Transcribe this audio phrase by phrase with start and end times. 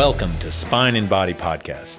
[0.00, 1.98] Welcome to Spine and Body Podcast.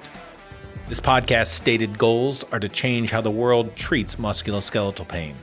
[0.88, 5.36] This podcast's stated goals are to change how the world treats musculoskeletal pain,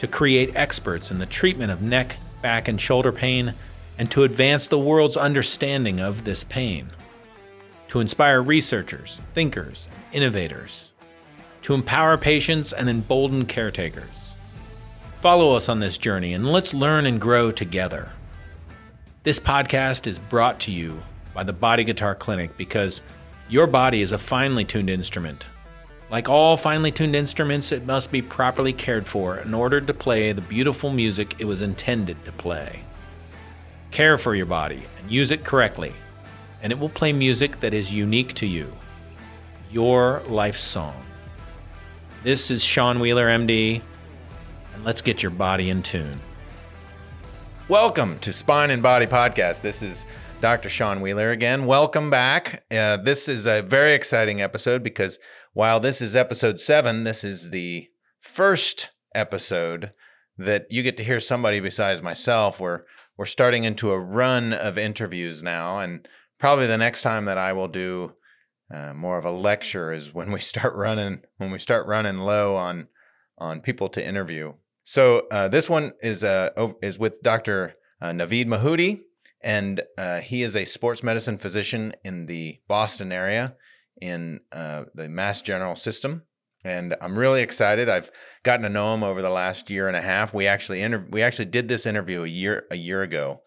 [0.00, 3.54] to create experts in the treatment of neck, back, and shoulder pain,
[3.98, 6.90] and to advance the world's understanding of this pain,
[7.86, 10.90] to inspire researchers, thinkers, and innovators,
[11.62, 14.32] to empower patients and embolden caretakers.
[15.20, 18.10] Follow us on this journey and let's learn and grow together.
[19.22, 23.00] This podcast is brought to you by the Body Guitar Clinic because
[23.48, 25.46] your body is a finely tuned instrument.
[26.10, 30.32] Like all finely tuned instruments, it must be properly cared for in order to play
[30.32, 32.82] the beautiful music it was intended to play.
[33.92, 35.92] Care for your body and use it correctly,
[36.62, 38.72] and it will play music that is unique to you.
[39.70, 41.00] Your life song.
[42.24, 43.80] This is Sean Wheeler, MD,
[44.74, 46.20] and let's get your body in tune.
[47.68, 49.60] Welcome to Spine and Body Podcast.
[49.60, 50.06] This is
[50.40, 50.70] Dr.
[50.70, 51.66] Sean Wheeler again.
[51.66, 52.64] Welcome back.
[52.70, 55.18] Uh, this is a very exciting episode because
[55.52, 57.88] while this is episode seven, this is the
[58.22, 59.90] first episode
[60.38, 62.58] that you get to hear somebody besides myself.
[62.58, 62.84] We're
[63.18, 67.52] we're starting into a run of interviews now, and probably the next time that I
[67.52, 68.14] will do
[68.72, 72.56] uh, more of a lecture is when we start running when we start running low
[72.56, 72.88] on
[73.36, 74.54] on people to interview.
[74.84, 76.48] So uh, this one is uh,
[76.80, 77.74] is with Dr.
[78.00, 79.02] Uh, Naveed Mohoody
[79.42, 83.56] and uh, he is a sports medicine physician in the Boston area
[84.00, 86.22] in uh, the Mass General system.
[86.62, 87.88] And I'm really excited.
[87.88, 88.10] I've
[88.42, 90.34] gotten to know him over the last year and a half.
[90.34, 93.40] We actually inter- we actually did this interview a year a year ago,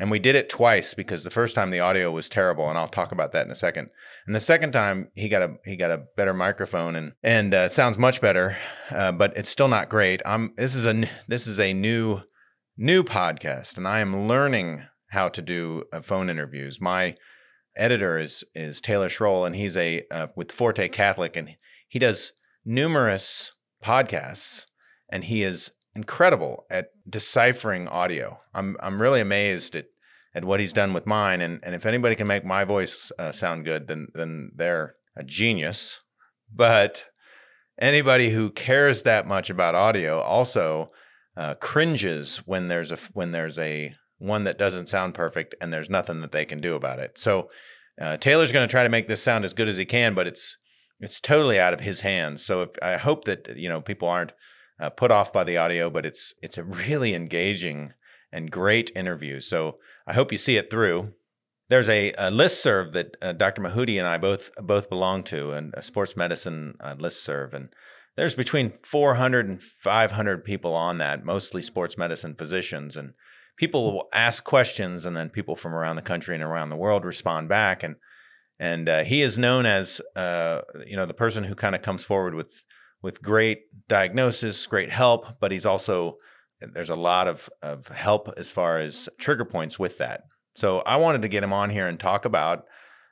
[0.00, 2.88] and we did it twice because the first time the audio was terrible, and I'll
[2.88, 3.90] talk about that in a second.
[4.26, 7.58] And the second time he got a he got a better microphone and and uh,
[7.58, 8.56] it sounds much better,
[8.90, 10.20] uh, but it's still not great.
[10.26, 12.22] I'm this is a this is a new
[12.76, 16.80] new podcast, and I am learning how to do uh, phone interviews.
[16.80, 17.16] My
[17.76, 21.56] editor is is Taylor Schroll, and he's a uh, with Forte Catholic, and
[21.88, 22.32] he does
[22.64, 23.52] numerous
[23.84, 24.66] podcasts,
[25.10, 28.38] and he is incredible at deciphering audio.
[28.54, 29.86] I'm I'm really amazed at
[30.34, 33.32] at what he's done with mine, and and if anybody can make my voice uh,
[33.32, 36.00] sound good, then then they're a genius.
[36.52, 37.06] But
[37.78, 40.88] anybody who cares that much about audio also
[41.36, 45.90] uh, cringes when there's a when there's a one that doesn't sound perfect, and there's
[45.90, 47.18] nothing that they can do about it.
[47.18, 47.50] So
[48.00, 50.26] uh, Taylor's going to try to make this sound as good as he can, but
[50.26, 50.56] it's
[51.00, 52.44] it's totally out of his hands.
[52.44, 54.32] So if, I hope that you know people aren't
[54.80, 57.92] uh, put off by the audio, but it's it's a really engaging
[58.32, 59.40] and great interview.
[59.40, 59.76] So
[60.06, 61.12] I hope you see it through.
[61.68, 63.60] There's a, a list serve that uh, Dr.
[63.60, 67.70] Mohoody and I both both belong to, and a sports medicine uh, list serve, and
[68.16, 73.12] there's between 400 and 500 people on that, mostly sports medicine physicians, and
[73.56, 77.04] people will ask questions, and then people from around the country and around the world
[77.04, 77.82] respond back.
[77.82, 77.96] And
[78.58, 82.04] and uh, he is known as uh, you know the person who kind of comes
[82.04, 82.64] forward with
[83.02, 86.16] with great diagnosis, great help, but he's also
[86.60, 90.22] there's a lot of of help as far as trigger points with that.
[90.54, 92.64] So I wanted to get him on here and talk about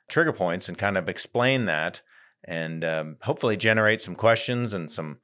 [0.09, 2.01] trigger points and kind of explain that
[2.43, 5.19] and um, hopefully generate some questions and some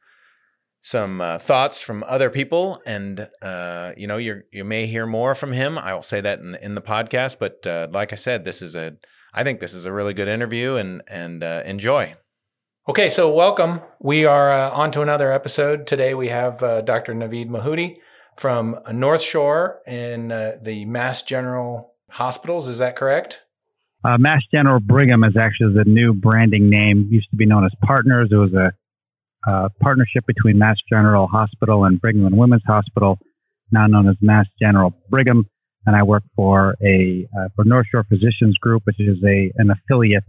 [0.81, 5.35] some uh, thoughts from other people, and uh, you know, you you may hear more
[5.35, 5.77] from him.
[5.77, 8.75] I will say that in in the podcast, but uh, like I said, this is
[8.75, 8.97] a
[9.33, 12.15] I think this is a really good interview, and and uh, enjoy.
[12.89, 13.81] Okay, so welcome.
[13.99, 15.85] We are uh, on to another episode.
[15.85, 17.13] Today we have uh, Dr.
[17.13, 17.97] Naveed Mohoody
[18.37, 22.67] from North Shore in the Mass General Hospitals.
[22.67, 23.41] Is that correct?
[24.03, 27.07] Mass General Brigham is actually the new branding name.
[27.07, 28.29] It used to be known as Partners.
[28.31, 28.73] It was a
[29.47, 33.17] uh, partnership between Mass General Hospital and Brigham and Women's Hospital,
[33.71, 35.45] now known as Mass General Brigham.
[35.85, 39.71] And I work for a uh, for North Shore Physicians Group, which is a an
[39.71, 40.23] affiliate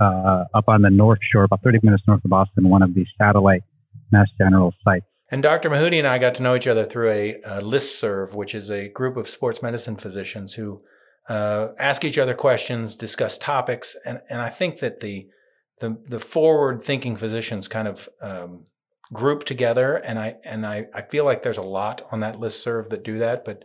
[0.00, 3.04] uh, up on the North Shore, about 30 minutes north of Boston, one of the
[3.20, 3.62] satellite
[4.10, 5.06] Mass General sites.
[5.30, 5.70] And Dr.
[5.70, 8.70] Mohoody and I got to know each other through a, a list serve, which is
[8.70, 10.82] a group of sports medicine physicians who
[11.28, 15.26] uh, ask each other questions, discuss topics, and and I think that the
[15.80, 18.64] the the forward thinking physicians kind of um,
[19.12, 22.62] group together, and I and I, I feel like there's a lot on that list
[22.62, 23.64] serve that do that, but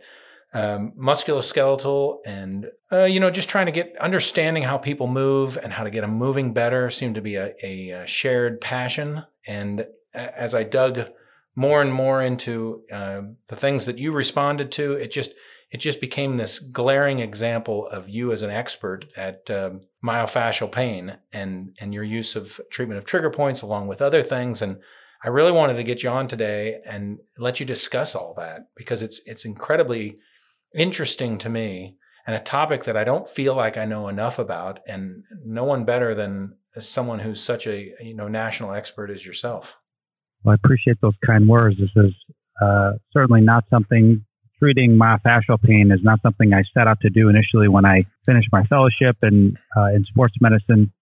[0.52, 5.72] um, musculoskeletal and uh, you know just trying to get understanding how people move and
[5.72, 9.24] how to get them moving better seemed to be a, a, a shared passion.
[9.46, 11.06] And as I dug
[11.54, 15.34] more and more into uh, the things that you responded to, it just
[15.70, 21.16] it just became this glaring example of you as an expert at um, myofascial pain
[21.32, 24.78] and and your use of treatment of trigger points along with other things and
[25.22, 29.02] I really wanted to get you on today and let you discuss all that because
[29.02, 30.18] it's it's incredibly
[30.74, 31.96] interesting to me
[32.26, 35.84] and a topic that I don't feel like I know enough about, and no one
[35.84, 39.76] better than someone who's such a you know national expert as yourself.
[40.42, 41.76] Well, I appreciate those kind words.
[41.78, 42.12] This is
[42.62, 44.24] uh, certainly not something
[44.60, 48.04] treating my myofascial pain is not something I set out to do initially when I
[48.26, 50.92] finished my fellowship in uh, in sports medicine.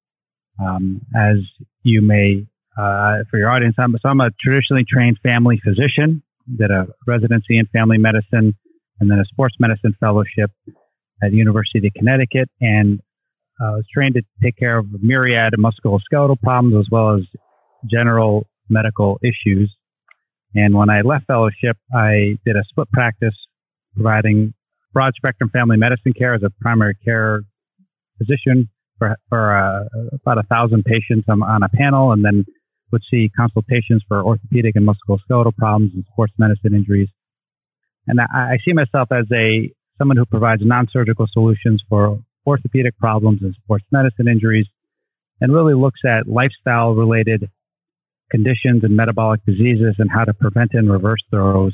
[0.61, 1.37] Um, as
[1.83, 2.47] you may,
[2.77, 6.23] uh, for your audience, I'm, so I'm a traditionally trained family physician.
[6.57, 8.57] Did a residency in family medicine
[9.01, 10.51] and then a sports medicine fellowship
[11.23, 13.01] at the University of Connecticut, and
[13.61, 17.23] I was trained to take care of a myriad of musculoskeletal problems as well as
[17.91, 19.75] general medical issues.
[20.55, 23.35] And when I left fellowship, I did a split practice
[23.99, 24.55] providing
[24.93, 27.43] broad spectrum family medicine care as a primary care
[28.19, 28.69] physician
[28.99, 32.45] for, for uh, about a thousand patients on, on a panel and then
[32.93, 37.09] would see consultations for orthopedic and musculoskeletal problems and sports medicine injuries.
[38.07, 43.41] And I, I see myself as a someone who provides non-surgical solutions for orthopedic problems
[43.43, 44.67] and sports medicine injuries
[45.41, 47.51] and really looks at lifestyle related
[48.31, 51.73] conditions and metabolic diseases and how to prevent and reverse those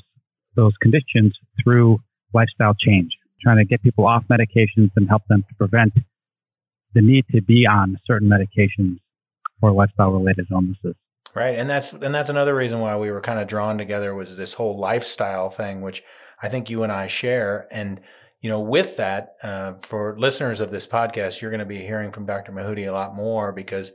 [0.56, 1.32] those conditions
[1.62, 1.98] through
[2.34, 5.92] lifestyle change, trying to get people off medications and help them to prevent
[6.94, 8.98] the need to be on certain medications
[9.60, 10.94] for lifestyle related illnesses.
[11.34, 11.58] Right.
[11.58, 14.54] And that's and that's another reason why we were kind of drawn together was this
[14.54, 16.04] whole lifestyle thing, which
[16.40, 17.66] I think you and I share.
[17.72, 18.00] And
[18.40, 22.12] you know, with that, uh, for listeners of this podcast, you're going to be hearing
[22.12, 22.52] from Dr.
[22.52, 23.92] Mahooty a lot more because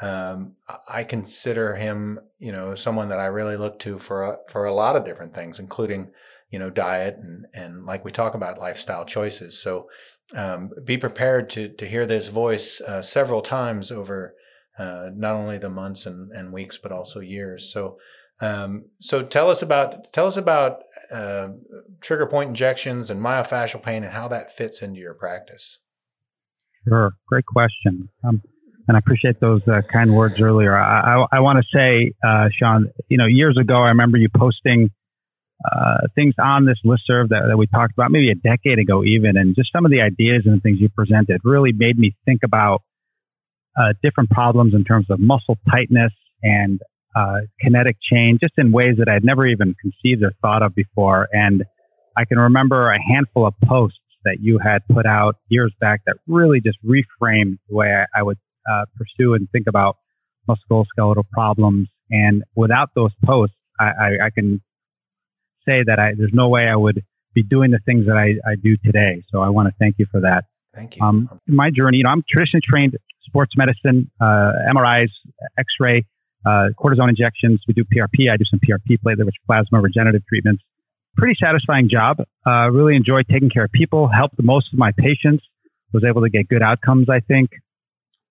[0.00, 0.52] um,
[0.88, 4.72] I consider him, you know, someone that I really look to for a, for a
[4.72, 6.10] lot of different things, including,
[6.50, 9.60] you know, diet and and like we talk about lifestyle choices.
[9.60, 9.88] So
[10.34, 14.34] um, be prepared to to hear this voice uh, several times over
[14.78, 17.72] uh, not only the months and, and weeks but also years.
[17.72, 17.98] So
[18.40, 21.48] um, so tell us about tell us about uh,
[22.00, 25.78] trigger point injections and myofascial pain and how that fits into your practice.
[26.86, 28.08] Sure, great question.
[28.24, 28.40] Um,
[28.86, 30.74] and I appreciate those uh, kind words earlier.
[30.74, 34.28] I, I, I want to say, uh, Sean, you know, years ago, I remember you
[34.34, 34.90] posting
[35.64, 39.36] uh, things on this listserv that, that we talked about maybe a decade ago, even,
[39.36, 42.82] and just some of the ideas and things you presented really made me think about
[43.76, 46.12] uh, different problems in terms of muscle tightness
[46.42, 46.80] and
[47.16, 51.28] uh, kinetic change, just in ways that I'd never even conceived or thought of before.
[51.32, 51.64] And
[52.16, 56.16] I can remember a handful of posts that you had put out years back that
[56.26, 58.38] really just reframed the way I, I would
[58.70, 59.96] uh, pursue and think about
[60.48, 61.88] musculoskeletal problems.
[62.10, 64.60] And without those posts, I, I can
[65.68, 67.04] say that I, there's no way I would
[67.34, 69.22] be doing the things that I, I do today.
[69.30, 70.44] So I want to thank you for that.
[70.74, 71.04] Thank you.
[71.04, 75.10] Um, my journey, you know, I'm traditionally trained sports medicine, uh, MRIs,
[75.58, 76.06] X-ray,
[76.46, 77.60] uh, cortisone injections.
[77.68, 78.30] We do PRP.
[78.32, 80.62] I do some PRP platelet-rich plasma regenerative treatments.
[81.16, 82.18] Pretty satisfying job.
[82.46, 84.08] Uh, really enjoy taking care of people.
[84.08, 85.44] Helped the most of my patients.
[85.92, 87.08] Was able to get good outcomes.
[87.10, 87.50] I think.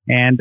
[0.08, 0.40] And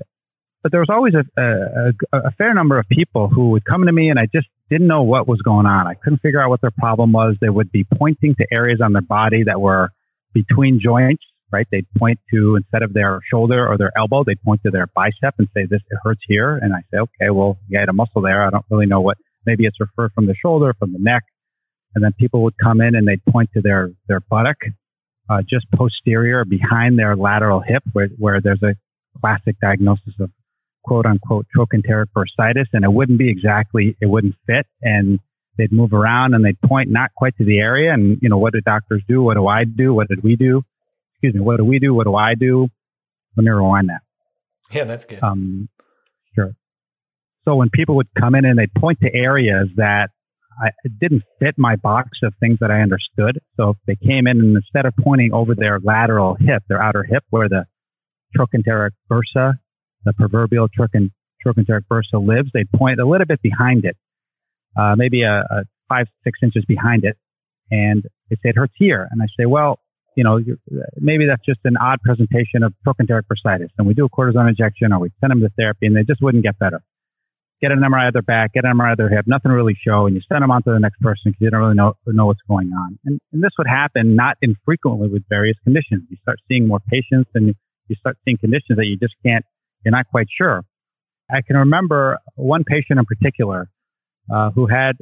[0.63, 3.93] but there was always a, a, a, fair number of people who would come to
[3.93, 5.87] me and I just didn't know what was going on.
[5.87, 7.37] I couldn't figure out what their problem was.
[7.41, 9.91] They would be pointing to areas on their body that were
[10.35, 11.23] between joints,
[11.53, 11.67] right?
[11.71, 15.35] They'd point to, instead of their shoulder or their elbow, they'd point to their bicep
[15.39, 16.57] and say, this, it hurts here.
[16.57, 18.47] And I say, okay, well, you had a muscle there.
[18.47, 21.23] I don't really know what, maybe it's referred from the shoulder, from the neck.
[21.95, 24.57] And then people would come in and they'd point to their, their buttock,
[25.31, 28.75] uh, just posterior behind their lateral hip where, where there's a
[29.21, 30.31] classic diagnosis of
[30.87, 34.67] quote unquote trochanteric bursitis, and it wouldn't be exactly, it wouldn't fit.
[34.83, 35.19] And
[35.59, 37.93] they'd move around and they'd point not quite to the area.
[37.93, 39.23] And, you know, what do doctors do?
[39.23, 39.95] What do I do?
[39.95, 40.63] What did we do?
[41.15, 41.95] Excuse me, what do we do?
[41.95, 42.69] What do I do?
[43.37, 44.01] Let me rewind that.
[44.71, 45.23] Yeah, that's good.
[45.23, 45.69] Um,
[46.35, 46.55] sure.
[47.45, 50.09] So when people would come in and they'd point to areas that
[50.61, 53.41] I, it didn't fit my box of things that I understood.
[53.57, 57.03] So if they came in and instead of pointing over their lateral hip, their outer
[57.03, 57.65] hip, where the
[58.37, 59.55] trochanteric bursa,
[60.07, 62.51] the proverbial trochanteric bursa lives.
[62.55, 63.97] They point a little bit behind it,
[64.79, 67.17] uh, maybe a, a, five, six inches behind it.
[67.71, 69.07] And they say it hurts here.
[69.11, 69.79] And I say, well,
[70.17, 70.41] you know,
[70.97, 73.69] maybe that's just an odd presentation of trochanteric bursitis.
[73.79, 76.23] And we do a cortisone injection or we send them to therapy and they just
[76.23, 76.83] wouldn't get better.
[77.61, 80.07] Get an MRI of their back, get an MRI of their hip, nothing really show,
[80.07, 82.27] and you send them on to the next person because you don't really know, know
[82.27, 82.99] what's going on.
[83.05, 86.05] And, and this would happen not infrequently with various conditions.
[86.11, 87.55] You start seeing more patients and
[87.89, 89.45] you start seeing conditions that you just can't,
[89.85, 90.65] you're not quite sure.
[91.31, 93.69] I can remember one patient in particular
[94.33, 94.93] uh, who had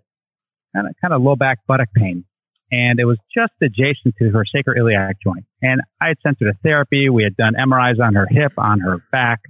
[0.74, 2.24] kind of, kind of low back buttock pain,
[2.70, 5.44] and it was just adjacent to her sacroiliac joint.
[5.62, 7.08] And I had sent her to therapy.
[7.08, 9.40] We had done MRIs on her hip, on her back.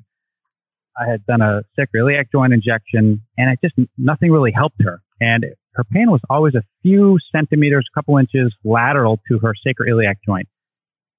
[0.96, 5.00] I had done a sacroiliac joint injection, and it just nothing really helped her.
[5.20, 10.16] And her pain was always a few centimeters, a couple inches lateral to her sacroiliac
[10.26, 10.48] joint.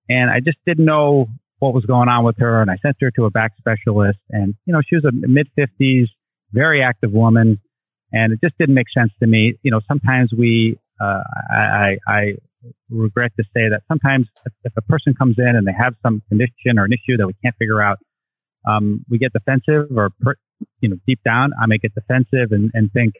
[0.07, 1.27] And I just didn't know
[1.59, 2.61] what was going on with her.
[2.61, 4.19] And I sent her to a back specialist.
[4.29, 6.07] And, you know, she was a mid 50s,
[6.51, 7.59] very active woman.
[8.11, 9.55] And it just didn't make sense to me.
[9.63, 11.21] You know, sometimes we, uh,
[11.51, 12.21] I, I
[12.89, 14.27] regret to say that sometimes
[14.63, 17.33] if, a person comes in and they have some condition or an issue that we
[17.43, 17.97] can't figure out,
[18.67, 20.35] um, we get defensive or, per,
[20.79, 23.15] you know, deep down, I may get defensive and, and think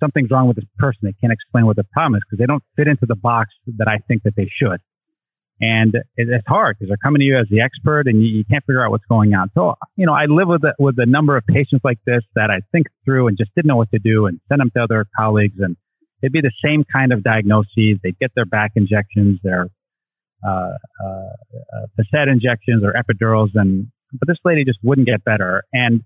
[0.00, 1.00] something's wrong with this person.
[1.02, 3.88] They can't explain what the problem is because they don't fit into the box that
[3.88, 4.80] I think that they should.
[5.60, 8.62] And it's hard because they're coming to you as the expert and you, you, can't
[8.64, 9.50] figure out what's going on.
[9.54, 12.50] So, you know, I live with a, with a number of patients like this that
[12.50, 15.06] I think through and just didn't know what to do and send them to other
[15.16, 15.76] colleagues and
[16.22, 17.98] it'd be the same kind of diagnoses.
[18.02, 19.68] They'd get their back injections, their,
[20.46, 25.64] uh, uh, uh, facet injections or epidurals and, but this lady just wouldn't get better.
[25.72, 26.02] And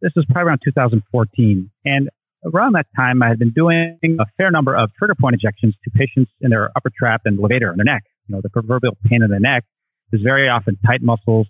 [0.00, 1.68] this was probably around 2014.
[1.84, 2.10] And
[2.44, 5.90] around that time, I had been doing a fair number of trigger point injections to
[5.90, 9.22] patients in their upper trap and levator in their neck you know, the proverbial pain
[9.22, 9.64] in the neck
[10.12, 11.46] is very often tight muscles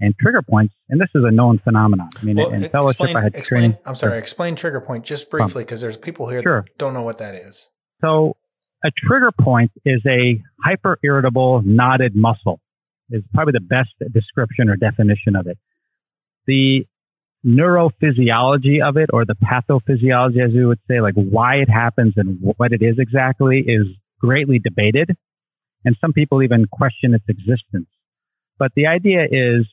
[0.00, 0.74] and trigger points.
[0.88, 2.10] And this is a known phenomenon.
[2.16, 3.78] I mean, well, in fellowship, explain, I had explain, training.
[3.86, 6.62] I'm sorry, explain trigger point just briefly because there's people here sure.
[6.62, 7.70] that don't know what that is.
[8.00, 8.36] So,
[8.84, 12.60] a trigger point is a hyper irritable knotted muscle,
[13.10, 15.56] is probably the best description or definition of it.
[16.46, 16.84] The
[17.46, 22.38] neurophysiology of it or the pathophysiology, as we would say, like why it happens and
[22.40, 23.86] what it is exactly is
[24.20, 25.16] greatly debated
[25.84, 27.88] and some people even question its existence.
[28.58, 29.66] But the idea is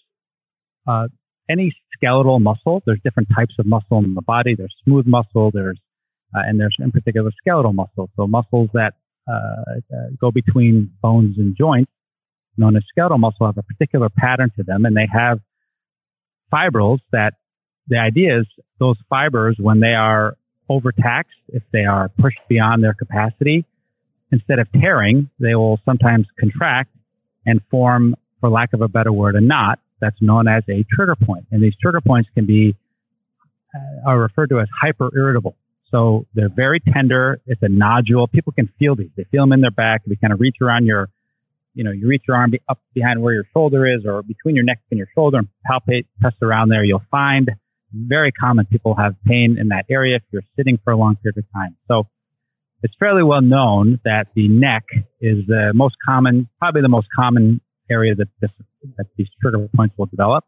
[0.88, 1.08] uh,
[1.50, 2.82] any skeletal muscle.
[2.86, 4.56] There's different types of muscle in the body.
[4.56, 5.51] There's smooth muscle.
[5.53, 5.80] There's
[6.36, 8.10] uh, and there's in particular skeletal muscle.
[8.15, 8.94] So muscles that
[9.30, 9.34] uh,
[9.94, 11.91] uh, go between bones and joints,
[12.58, 15.39] known as skeletal muscle, have a particular pattern to them, and they have
[16.51, 17.34] fibrils that
[17.88, 18.46] the idea is
[18.80, 20.38] those fibers, when they are
[20.70, 23.65] overtaxed, if they are pushed beyond their capacity,
[24.32, 26.90] instead of tearing, they will sometimes contract
[27.46, 31.16] and form, for lack of a better word, a knot that's known as a trigger
[31.16, 31.46] point.
[31.52, 32.76] And these trigger points can be,
[33.76, 35.56] uh, are referred to as hyper irritable.
[35.92, 37.42] So they're very tender.
[37.46, 38.28] It's a nodule.
[38.28, 39.10] People can feel these.
[39.16, 40.02] They feel them in their back.
[40.06, 41.10] They kind of reach around your,
[41.74, 44.64] you know, you reach your arm up behind where your shoulder is or between your
[44.64, 46.84] neck and your shoulder and palpate, press around there.
[46.84, 47.52] You'll find
[47.94, 51.38] very common people have pain in that area if you're sitting for a long period
[51.38, 51.76] of time.
[51.88, 52.08] So
[52.84, 54.84] it's fairly well known that the neck
[55.20, 58.52] is the most common, probably the most common area that, this,
[58.98, 60.44] that these trigger points will develop.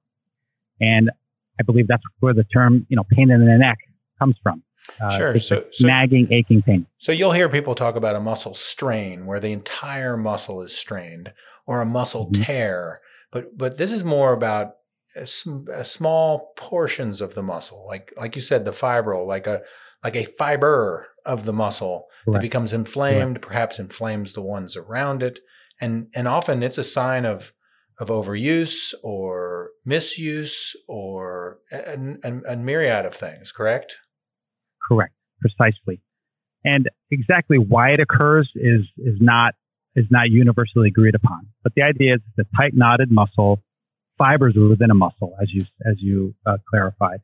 [0.79, 1.11] And
[1.59, 3.77] I believe that's where the term, you know, pain in the neck
[4.17, 4.63] comes from.
[4.99, 5.39] Uh, sure.
[5.39, 6.87] So, so, nagging, aching pain.
[6.97, 11.31] So you'll hear people talk about a muscle strain where the entire muscle is strained
[11.65, 12.43] or a muscle mm-hmm.
[12.43, 12.99] tear.
[13.31, 14.75] But, but this is more about
[15.15, 15.27] a,
[15.71, 19.61] a small portions of the muscle, like, like you said, the fibril, like a,
[20.03, 25.39] like a fiber of the muscle that becomes inflamed, perhaps inflames the ones around it.
[25.79, 27.53] And, and often it's a sign of,
[27.99, 33.97] of overuse or misuse or a, a, a myriad of things, correct?
[34.87, 36.01] Correct, precisely.
[36.65, 39.53] And exactly why it occurs is, is not,
[39.95, 41.47] is not universally agreed upon.
[41.63, 43.61] But the idea is the tight knotted muscle,
[44.17, 47.19] fibers within a muscle, as you, as you uh, clarified.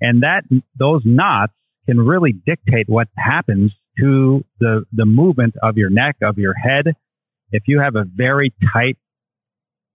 [0.00, 0.42] And that,
[0.78, 1.54] those knots
[1.86, 6.94] can really dictate what happens to the, the movement of your neck, of your head.
[7.50, 8.98] If you have a very tight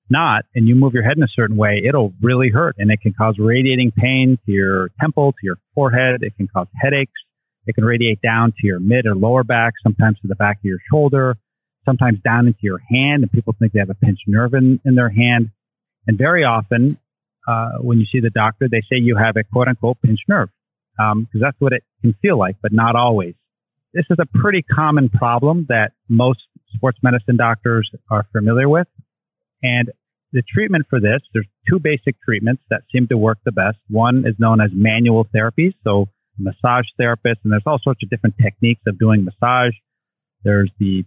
[0.09, 3.01] knot and you move your head in a certain way, it'll really hurt and it
[3.01, 6.23] can cause radiating pain to your temple, to your forehead.
[6.23, 7.13] It can cause headaches.
[7.67, 10.65] It can radiate down to your mid or lower back, sometimes to the back of
[10.65, 11.37] your shoulder,
[11.85, 13.21] sometimes down into your hand.
[13.21, 15.51] And people think they have a pinched nerve in, in their hand.
[16.07, 16.97] And very often,
[17.47, 20.49] uh, when you see the doctor, they say you have a quote unquote pinched nerve
[20.97, 23.35] because um, that's what it can feel like, but not always.
[23.93, 26.39] This is a pretty common problem that most
[26.73, 28.87] sports medicine doctors are familiar with.
[29.61, 29.91] And
[30.31, 33.77] the treatment for this, there's two basic treatments that seem to work the best.
[33.89, 36.07] One is known as manual therapy, so
[36.37, 39.73] massage therapists, and there's all sorts of different techniques of doing massage.
[40.43, 41.03] There's the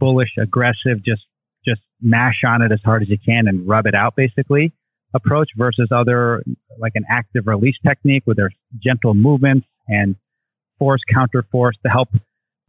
[0.00, 1.22] bullish, aggressive, just
[1.66, 4.72] just mash on it as hard as you can and rub it out, basically
[5.14, 6.42] approach versus other
[6.78, 10.16] like an active release technique where there's gentle movements and
[10.78, 12.08] force counter force to help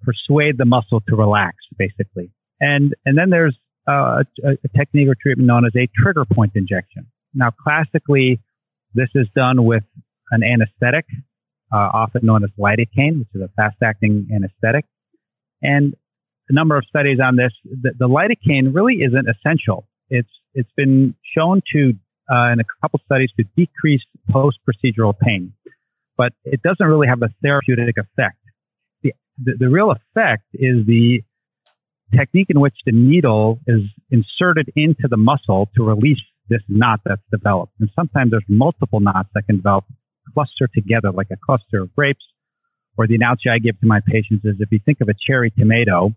[0.03, 2.31] persuade the muscle to relax basically.
[2.59, 6.53] And and then there's uh, a, a, technique or treatment known as a trigger point
[6.55, 7.07] injection.
[7.33, 8.39] Now classically
[8.93, 9.83] this is done with
[10.31, 11.05] an anesthetic
[11.73, 14.85] uh, often known as lidocaine which is a fast acting anesthetic.
[15.61, 15.95] And
[16.47, 19.87] a number of studies on this the, the lidocaine really isn't essential.
[20.09, 21.93] It's it's been shown to
[22.32, 25.53] uh, in a couple studies to decrease post-procedural pain,
[26.17, 28.38] but it doesn't really have a therapeutic effect.
[29.03, 29.13] The,
[29.44, 31.22] the, the real effect is the
[32.15, 37.22] technique in which the needle is inserted into the muscle to release this knot that's
[37.32, 37.74] developed.
[37.79, 39.86] And sometimes there's multiple knots that can develop
[40.34, 42.24] cluster together like a cluster of grapes.
[42.98, 45.51] Or the analogy I give to my patients is if you think of a cherry
[45.51, 46.15] tomato,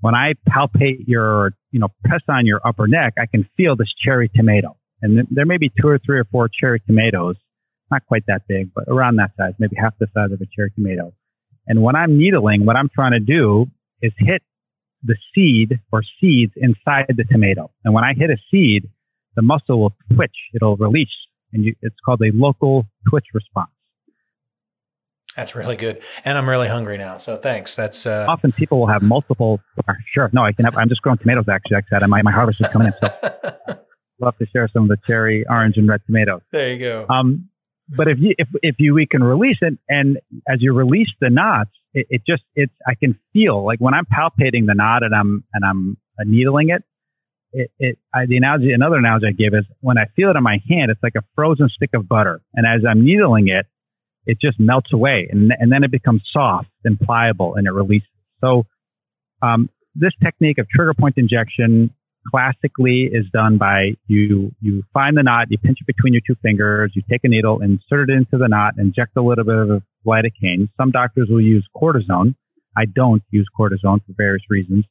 [0.00, 3.92] when I palpate your, you know, press on your upper neck, I can feel this
[4.04, 4.76] cherry tomato.
[5.02, 7.36] And th- there may be two or three or four cherry tomatoes,
[7.90, 10.70] not quite that big, but around that size, maybe half the size of a cherry
[10.70, 11.12] tomato.
[11.66, 13.66] And when I'm needling, what I'm trying to do
[14.02, 14.42] is hit
[15.02, 17.70] the seed or seeds inside the tomato.
[17.84, 18.88] And when I hit a seed,
[19.36, 21.08] the muscle will twitch, it'll release,
[21.52, 23.70] and you, it's called a local twitch response.
[25.36, 27.16] That's really good, and I'm really hungry now.
[27.16, 27.74] So thanks.
[27.74, 28.26] That's uh...
[28.28, 29.60] often people will have multiple.
[30.12, 30.76] Sure, no, I can have.
[30.76, 31.74] I'm just growing tomatoes actually.
[31.74, 32.94] Like I said, my my harvest is coming in.
[33.00, 33.53] So
[34.24, 36.40] love to share some of the cherry, orange, and red tomatoes.
[36.50, 37.06] There you go.
[37.08, 37.48] Um,
[37.88, 41.30] but if you if if you we can release it, and as you release the
[41.30, 45.14] knots, it, it just it's I can feel like when I'm palpating the knot and
[45.14, 46.82] I'm and I'm needling it,
[47.54, 50.42] it, it I, the analogy, another analogy I give is when I feel it in
[50.42, 52.42] my hand, it's like a frozen stick of butter.
[52.54, 53.66] And as I'm needling it,
[54.26, 58.08] it just melts away and, and then it becomes soft and pliable and it releases.
[58.40, 58.66] So,
[59.42, 61.90] um, this technique of trigger point injection
[62.30, 66.36] classically is done by you, you find the knot, you pinch it between your two
[66.42, 69.82] fingers, you take a needle, insert it into the knot, inject a little bit of
[70.06, 70.68] lidocaine.
[70.76, 72.34] Some doctors will use cortisone.
[72.76, 74.84] I don't use cortisone for various reasons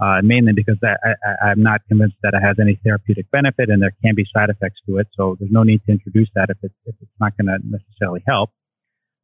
[0.00, 3.94] uh, mainly because I, am not convinced that it has any therapeutic benefit and there
[4.02, 5.08] can be side effects to it.
[5.16, 8.22] So there's no need to introduce that if it's, if it's not going to necessarily
[8.26, 8.50] help.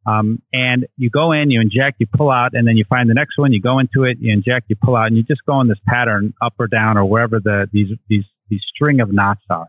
[0.04, 3.14] Um, and you go in, you inject, you pull out, and then you find the
[3.14, 5.60] next one, you go into it, you inject, you pull out, and you just go
[5.60, 9.42] in this pattern up or down or wherever the, these, these, these string of knots
[9.48, 9.68] are.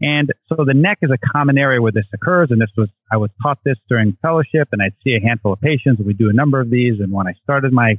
[0.00, 2.48] And so the neck is a common area where this occurs.
[2.50, 5.60] And this was, I was taught this during fellowship and I'd see a handful of
[5.60, 7.00] patients we do a number of these.
[7.00, 7.98] And when I started my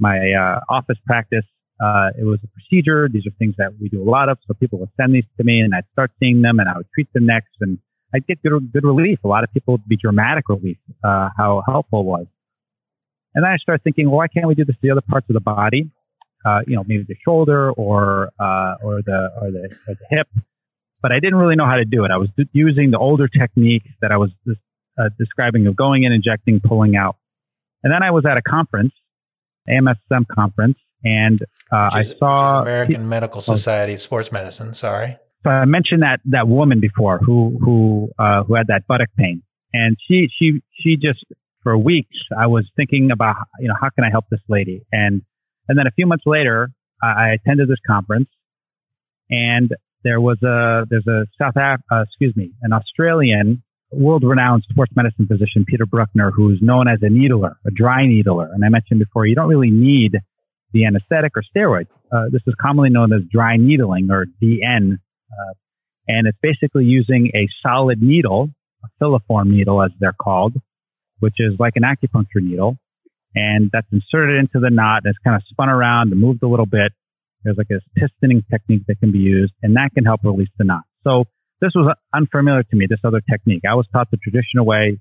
[0.00, 1.44] my uh, office practice.
[1.80, 3.08] Uh, it was a procedure.
[3.08, 4.38] These are things that we do a lot of.
[4.46, 6.88] So people would send these to me and I'd start seeing them and I would
[6.92, 7.78] treat them next and
[8.14, 9.20] I'd get good, good relief.
[9.24, 12.26] A lot of people would be dramatic relief, uh, how helpful it was.
[13.34, 15.26] And then I started thinking, well, why can't we do this to the other parts
[15.30, 15.90] of the body?
[16.44, 20.28] Uh, you know, maybe the shoulder or, uh, or the, or the, or the hip.
[21.02, 22.10] But I didn't really know how to do it.
[22.10, 26.60] I was using the older techniques that I was uh, describing of going in, injecting,
[26.60, 27.16] pulling out.
[27.82, 28.92] And then I was at a conference
[29.68, 31.42] AMSM conference, and
[31.72, 34.74] uh, is, I saw American Medical Society of Sports Medicine.
[34.74, 35.16] Sorry.
[35.42, 39.42] So I mentioned that that woman before who who uh, who had that buttock pain,
[39.72, 41.24] and she she she just
[41.62, 45.22] for weeks I was thinking about you know how can I help this lady, and
[45.68, 46.70] and then a few months later
[47.02, 48.28] I attended this conference,
[49.30, 49.70] and
[50.04, 54.92] there was a there's a South Af- uh, excuse me an Australian world renowned sports
[54.94, 58.50] medicine physician, Peter Brukner, who's known as a needler, a dry needler.
[58.52, 60.16] And I mentioned before, you don't really need
[60.72, 61.88] the anesthetic or steroids.
[62.12, 64.98] Uh, this is commonly known as dry needling or DN.
[65.30, 65.54] Uh,
[66.08, 68.50] and it's basically using a solid needle,
[68.84, 70.54] a filiform needle as they're called,
[71.20, 72.76] which is like an acupuncture needle.
[73.34, 76.48] And that's inserted into the knot and it's kind of spun around and moved a
[76.48, 76.92] little bit.
[77.44, 80.64] There's like a pistoning technique that can be used and that can help release the
[80.64, 80.82] knot.
[81.04, 81.24] So
[81.60, 83.62] this was unfamiliar to me, this other technique.
[83.70, 84.98] I was taught the traditional way,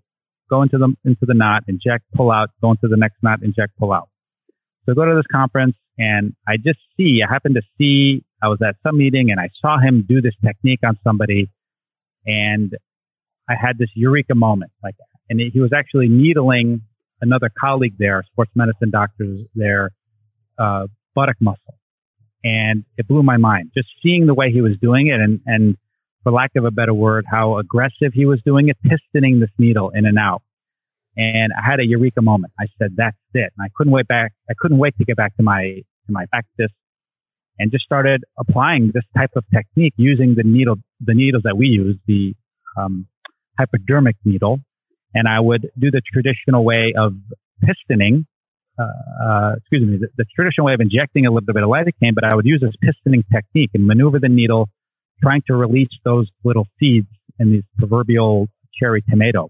[0.50, 3.78] go into the, into the knot, inject, pull out, go into the next knot, inject,
[3.80, 4.10] pull out.
[4.86, 8.48] So I go to this conference and I just see, I happened to see, I
[8.48, 11.50] was at some meeting and I saw him do this technique on somebody
[12.26, 12.74] and
[13.50, 14.96] I had this eureka moment like
[15.30, 16.82] And he was actually needling
[17.22, 19.92] another colleague there, sports medicine doctors there,
[20.58, 21.76] uh, buttock muscle.
[22.46, 25.78] And it blew my mind just seeing the way he was doing it and, and
[26.24, 29.90] for lack of a better word, how aggressive he was doing it, pistoning this needle
[29.94, 30.42] in and out.
[31.18, 32.54] And I had a eureka moment.
[32.58, 33.52] I said, that's it.
[33.58, 34.32] And I couldn't wait back.
[34.50, 36.72] I couldn't wait to get back to my, to my practice
[37.58, 41.68] and just started applying this type of technique using the needle, the needles that we
[41.68, 42.34] use, the,
[42.78, 43.08] um,
[43.58, 44.60] hypodermic needle.
[45.14, 47.14] And I would do the traditional way of
[47.64, 48.26] pistoning,
[48.80, 48.84] uh,
[49.24, 52.24] uh, excuse me, the, the, traditional way of injecting a little bit of lidocaine, but
[52.24, 54.70] I would use this pistoning technique and maneuver the needle
[55.22, 57.08] trying to release those little seeds
[57.40, 58.48] in these proverbial
[58.80, 59.50] cherry tomato.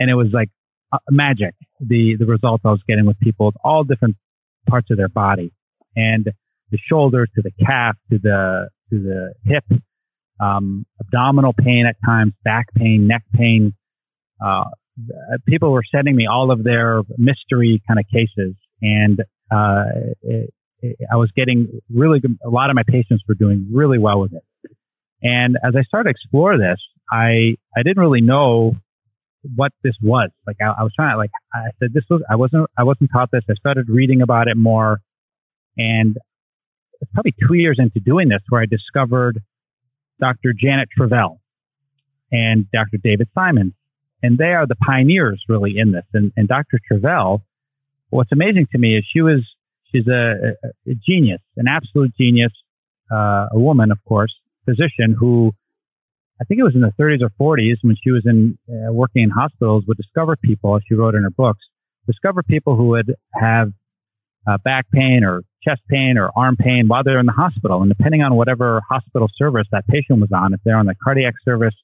[0.00, 0.48] And it was like
[0.92, 4.16] uh, magic, the, the results I was getting with people, all different
[4.68, 5.52] parts of their body
[5.96, 6.26] and
[6.70, 9.64] the shoulder to the calf to the, to the hip,
[10.40, 13.74] um, abdominal pain at times, back pain, neck pain.
[14.44, 14.64] Uh,
[15.46, 19.20] people were sending me all of their mystery kind of cases and,
[19.50, 19.84] uh,
[20.22, 22.38] it, it, I was getting really good.
[22.44, 24.42] A lot of my patients were doing really well with it.
[25.22, 28.74] And as I started to explore this, I, I didn't really know
[29.56, 30.30] what this was.
[30.46, 33.10] Like I, I was trying to, like, I said, this was, I wasn't, I wasn't
[33.12, 33.42] taught this.
[33.50, 35.00] I started reading about it more.
[35.76, 36.16] And
[37.00, 39.42] it's probably two years into doing this where I discovered
[40.20, 40.52] Dr.
[40.52, 41.40] Janet Travell
[42.30, 42.98] and Dr.
[43.02, 43.72] David Simons.
[44.22, 46.04] And they are the pioneers really in this.
[46.14, 46.78] And, and Dr.
[46.86, 47.42] Travell,
[48.10, 49.40] what's amazing to me is she was,
[49.90, 50.54] she's a,
[50.88, 52.52] a genius, an absolute genius,
[53.10, 54.32] uh, a woman, of course,
[54.64, 55.52] physician who
[56.42, 59.22] I think it was in the 30s or 40s when she was in uh, working
[59.22, 61.60] in hospitals would discover people, as she wrote in her books,
[62.08, 63.72] discover people who would have
[64.44, 67.80] uh, back pain or chest pain or arm pain while they're in the hospital.
[67.80, 71.34] And depending on whatever hospital service that patient was on, if they're on the cardiac
[71.44, 71.74] service,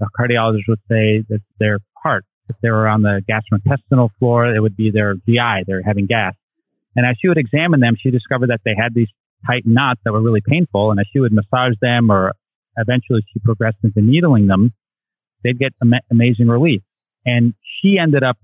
[0.00, 2.24] the cardiologist would say that their heart.
[2.48, 5.64] If they were on the gastrointestinal floor, it would be their GI.
[5.66, 6.32] They're having gas.
[6.96, 9.08] And as she would examine them, she discovered that they had these
[9.46, 10.90] tight knots that were really painful.
[10.90, 12.32] And as she would massage them or
[12.78, 14.72] eventually she progressed into needling them,
[15.44, 16.82] they'd get am- amazing relief.
[17.26, 18.36] And she ended up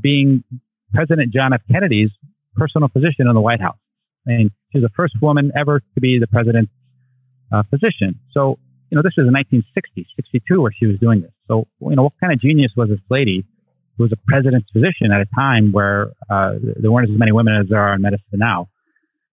[0.00, 0.44] being
[0.92, 1.62] President John F.
[1.70, 2.10] Kennedy's
[2.54, 3.78] personal physician in the White House.
[4.26, 6.72] And she's the first woman ever to be the president's
[7.52, 8.20] uh, physician.
[8.32, 8.58] So,
[8.90, 11.32] you know, this was in 1960, 62 where she was doing this.
[11.48, 13.44] So, you know, what kind of genius was this lady
[13.96, 17.54] who was a president's physician at a time where uh, there weren't as many women
[17.60, 18.68] as there are in medicine now?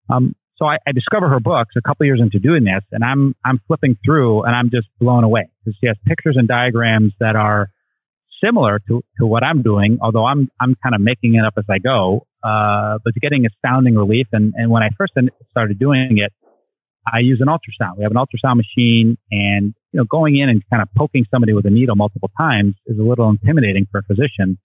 [0.08, 3.34] Um, so I, I discover her books a couple years into doing this, and I'm
[3.44, 7.34] I'm flipping through, and I'm just blown away because she has pictures and diagrams that
[7.34, 7.70] are
[8.44, 11.64] similar to, to what I'm doing, although I'm I'm kind of making it up as
[11.68, 12.26] I go.
[12.42, 14.26] Uh, but getting astounding relief.
[14.32, 15.14] And and when I first
[15.50, 16.32] started doing it,
[17.10, 17.96] I use an ultrasound.
[17.96, 21.52] We have an ultrasound machine, and you know, going in and kind of poking somebody
[21.52, 24.58] with a needle multiple times is a little intimidating for a physician,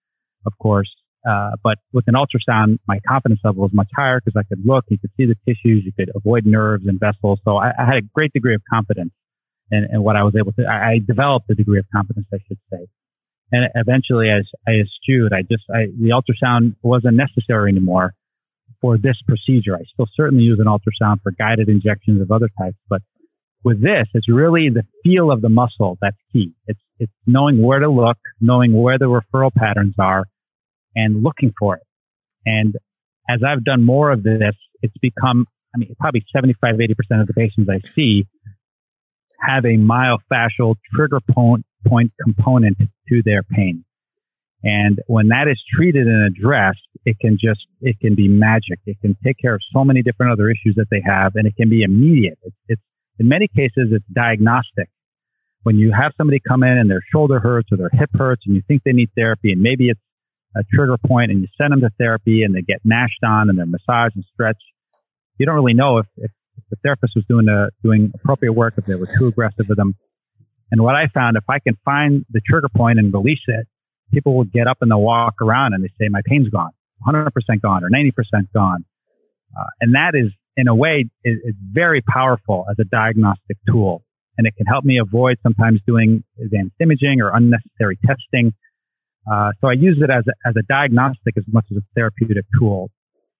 [0.45, 0.89] of course.
[1.27, 4.85] Uh, but with an ultrasound, my confidence level was much higher because I could look,
[4.89, 7.39] you could see the tissues, you could avoid nerves and vessels.
[7.43, 9.11] So I, I had a great degree of confidence
[9.71, 10.65] in, in, what I was able to.
[10.65, 12.87] I, I, developed a degree of confidence, I should say.
[13.51, 18.13] And eventually, as I eschewed, I just I, the ultrasound wasn't necessary anymore
[18.81, 19.75] for this procedure.
[19.75, 23.01] I still certainly use an ultrasound for guided injections of other types, but
[23.63, 26.53] with this, it's really the feel of the muscle that's key.
[26.67, 30.25] It's it's knowing where to look, knowing where the referral patterns are,
[30.95, 31.83] and looking for it.
[32.45, 32.75] And
[33.29, 37.33] as I've done more of this, it's become, I mean, probably 75, 80% of the
[37.33, 38.25] patients I see
[39.39, 42.77] have a myofascial trigger point, point component
[43.09, 43.83] to their pain.
[44.63, 48.79] And when that is treated and addressed, it can just, it can be magic.
[48.87, 51.55] It can take care of so many different other issues that they have and it
[51.55, 52.39] can be immediate.
[52.41, 52.81] It's, it's
[53.19, 54.89] in many cases, it's diagnostic.
[55.61, 58.55] When you have somebody come in and their shoulder hurts or their hip hurts and
[58.55, 59.99] you think they need therapy and maybe it's
[60.55, 63.57] a trigger point and you send them to therapy and they get mashed on and
[63.57, 64.63] they're massaged and stretched,
[65.37, 66.31] you don't really know if, if,
[66.69, 69.93] the therapist was doing a, doing appropriate work, if they were too aggressive with them.
[70.71, 73.67] And what I found, if I can find the trigger point and release it,
[74.11, 76.71] people will get up and they'll walk around and they say, my pain's gone,
[77.05, 77.29] 100%
[77.61, 78.11] gone or 90%
[78.53, 78.85] gone.
[79.55, 84.03] Uh, and that is, in a way, is, is very powerful as a diagnostic tool.
[84.37, 88.53] And it can help me avoid sometimes doing advanced imaging or unnecessary testing
[89.31, 92.45] uh, so I use it as a, as a diagnostic as much as a therapeutic
[92.59, 92.89] tool,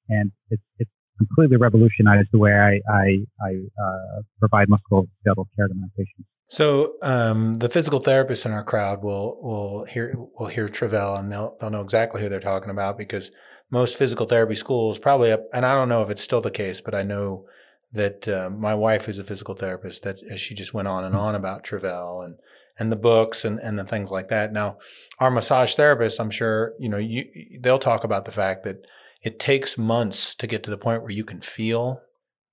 [0.10, 5.74] and it's it's completely revolutionized the way I I, I uh, provide musculoskeletal care to
[5.74, 6.28] my patients.
[6.48, 11.32] So um, the physical therapists in our crowd will will hear will hear Travell and
[11.32, 13.32] they'll they'll know exactly who they're talking about because
[13.72, 16.82] most physical therapy schools probably up, and I don't know if it's still the case,
[16.82, 17.46] but I know
[17.92, 21.34] that uh, my wife, who's a physical therapist, that she just went on and on
[21.34, 22.36] about Travell and
[22.78, 24.52] and the books and, and the things like that.
[24.52, 24.78] Now,
[25.20, 27.26] our massage therapists, I'm sure, you know, you
[27.60, 28.86] they'll talk about the fact that
[29.22, 32.02] it takes months to get to the point where you can feel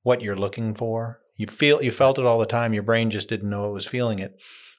[0.03, 1.21] what you're looking for.
[1.37, 2.75] You feel you felt it all the time.
[2.75, 4.37] Your brain just didn't know it was feeling it.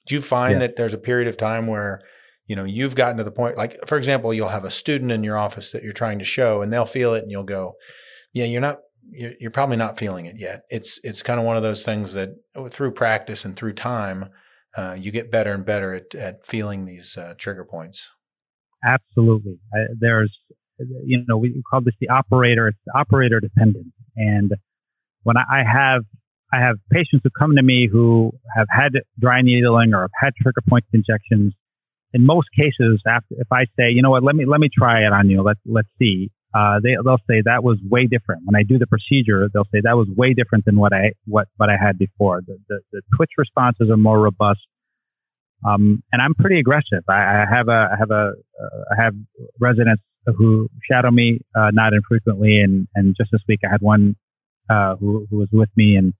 [0.08, 0.60] Do you find yeah.
[0.60, 2.02] that there's a period of time where
[2.48, 5.24] you know you've gotten to the point like for example you'll have a student in
[5.24, 7.74] your office that you're trying to show and they'll feel it and you'll go
[8.34, 8.80] yeah you're not
[9.12, 12.14] you're, you're probably not feeling it yet it's it's kind of one of those things
[12.14, 14.30] that oh, through practice and through time
[14.76, 18.10] uh, you get better and better at, at feeling these uh, trigger points.
[18.86, 19.60] Absolutely.
[19.74, 20.36] I, there's,
[21.06, 22.68] you know, we call this the operator.
[22.68, 23.88] It's operator dependent.
[24.16, 24.54] And
[25.24, 26.04] when I, I have,
[26.52, 30.34] I have patients who come to me who have had dry needling or have had
[30.42, 31.54] trigger point injections.
[32.14, 35.00] In most cases, after, if I say, you know what, let me, let me try
[35.00, 35.42] it on you.
[35.42, 36.30] Let's, let's see.
[36.54, 38.44] Uh, they, they'll say that was way different.
[38.46, 41.48] When I do the procedure, they'll say that was way different than what I, what,
[41.58, 42.42] what I had before.
[42.46, 44.60] The, the, the twitch responses are more robust.
[45.66, 47.04] Um, and I'm pretty aggressive.
[47.10, 49.14] I, I have a, I have a, uh, I have
[49.60, 50.04] residents
[50.38, 52.60] who shadow me, uh, not infrequently.
[52.60, 54.16] And, and just this week I had one,
[54.70, 56.14] uh, who, who was with me and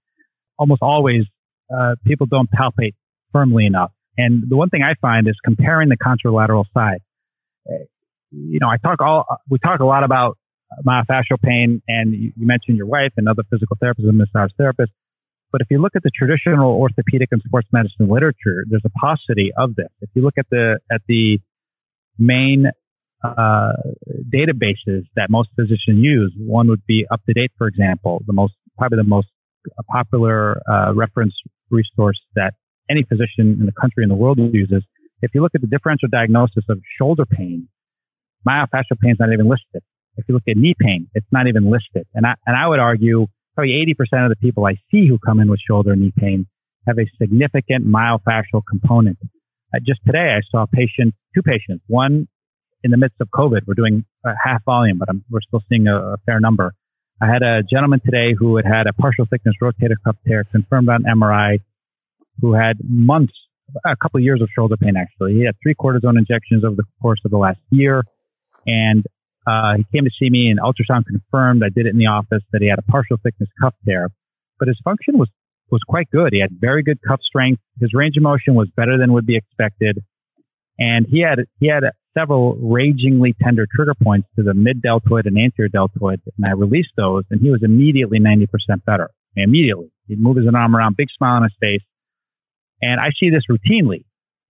[0.58, 1.22] almost always,
[1.74, 2.94] uh, people don't palpate
[3.32, 3.92] firmly enough.
[4.16, 7.00] And the one thing I find is comparing the contralateral side
[8.34, 10.38] you know, I talk all, we talk a lot about
[10.86, 14.92] myofascial pain, and you, mentioned your wife and other physical therapists and massage therapists.
[15.52, 19.52] But if you look at the traditional orthopedic and sports medicine literature, there's a paucity
[19.56, 19.88] of this.
[20.00, 21.38] If you look at the at the
[22.18, 22.66] main
[23.22, 23.72] uh,
[24.34, 29.04] databases that most physicians use, one would be UpToDate, for example, the most probably the
[29.04, 29.28] most
[29.88, 31.34] popular uh, reference
[31.70, 32.54] resource that
[32.90, 34.82] any physician in the country and the world uses.
[35.22, 37.68] If you look at the differential diagnosis of shoulder pain,
[38.46, 39.82] myofascial pain is not even listed.
[40.16, 42.06] If you look at knee pain, it's not even listed.
[42.14, 45.40] And I, and I would argue probably 80% of the people I see who come
[45.40, 46.46] in with shoulder knee pain
[46.86, 49.18] have a significant myofascial component.
[49.74, 52.28] Uh, just today, I saw a patient, two patients, one
[52.82, 53.60] in the midst of COVID.
[53.66, 54.04] We're doing
[54.44, 56.74] half volume, but I'm, we're still seeing a, a, fair number.
[57.20, 60.88] I had a gentleman today who had had a partial thickness rotator cuff tear confirmed
[60.88, 61.60] on MRI,
[62.40, 63.32] who had months,
[63.86, 65.34] a couple of years of shoulder pain actually.
[65.34, 68.04] He had three cortisone injections over the course of the last year.
[68.66, 69.04] And
[69.46, 71.62] uh, he came to see me and ultrasound confirmed.
[71.64, 74.08] I did it in the office that he had a partial thickness cuff tear,
[74.58, 75.28] but his function was,
[75.70, 76.32] was quite good.
[76.32, 77.60] He had very good cuff strength.
[77.80, 80.02] His range of motion was better than would be expected.
[80.78, 81.84] And he had, he had
[82.16, 86.20] several ragingly tender trigger points to the mid deltoid and anterior deltoid.
[86.36, 88.46] And I released those and he was immediately 90%
[88.86, 89.10] better.
[89.36, 89.90] Immediately.
[90.06, 91.82] He'd move his arm around, big smile on his face.
[92.80, 94.04] And I see this routinely.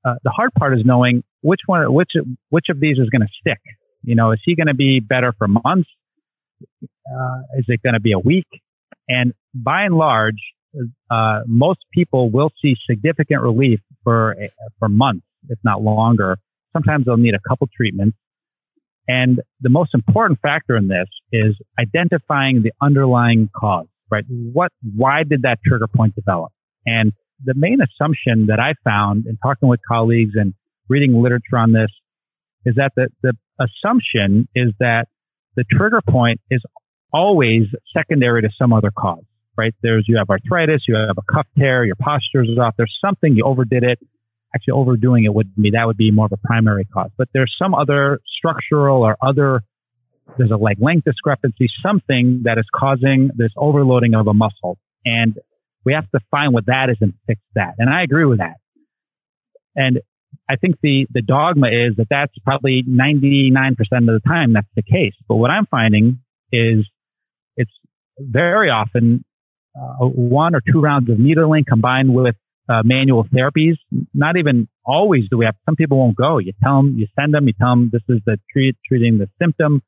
[0.04, 2.10] Uh, the hard part is knowing which one, which,
[2.50, 3.60] which of these is going to stick.
[4.04, 5.88] You know, is he going to be better for months?
[6.62, 8.46] Uh, is it going to be a week?
[9.08, 10.40] And by and large,
[11.10, 14.36] uh, most people will see significant relief for
[14.78, 16.38] for months, if not longer.
[16.72, 18.16] Sometimes they'll need a couple treatments.
[19.06, 24.24] And the most important factor in this is identifying the underlying cause, right?
[24.28, 26.52] What, why did that trigger point develop?
[26.86, 27.12] And
[27.44, 30.54] the main assumption that I found in talking with colleagues and
[30.88, 31.90] reading literature on this
[32.64, 35.08] is that the, the assumption is that
[35.56, 36.62] the trigger point is
[37.12, 37.62] always
[37.96, 39.22] secondary to some other cause,
[39.56, 39.74] right?
[39.82, 42.74] There's, you have arthritis, you have a cuff tear, your posture is off.
[42.76, 43.98] There's something, you overdid it.
[44.54, 47.10] Actually, overdoing it would be, that would be more of a primary cause.
[47.16, 49.62] But there's some other structural or other,
[50.38, 54.78] there's a leg length discrepancy, something that is causing this overloading of a muscle.
[55.04, 55.38] And
[55.84, 57.74] we have to find what that is and fix that.
[57.78, 58.56] And I agree with that.
[59.76, 60.00] And
[60.48, 64.82] I think the, the dogma is that that's probably 99% of the time that's the
[64.82, 65.14] case.
[65.28, 66.20] But what I'm finding
[66.52, 66.86] is
[67.56, 67.72] it's
[68.18, 69.24] very often
[69.76, 72.36] uh, one or two rounds of needling combined with
[72.68, 73.74] uh, manual therapies.
[74.12, 76.38] Not even always do we have, some people won't go.
[76.38, 79.28] You tell them, you send them, you tell them this is the treat, treating the
[79.40, 79.82] symptom.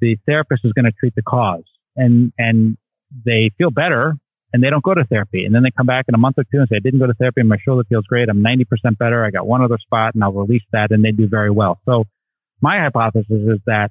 [0.00, 1.64] The therapist is going to treat the cause
[1.96, 2.76] and, and
[3.24, 4.16] they feel better
[4.52, 5.44] and they don't go to therapy.
[5.44, 7.06] And then they come back in a month or two and say, I didn't go
[7.06, 8.28] to therapy my shoulder feels great.
[8.28, 8.64] I'm 90%
[8.98, 9.24] better.
[9.24, 11.80] I got one other spot and I'll release that and they do very well.
[11.84, 12.04] So
[12.60, 13.90] my hypothesis is that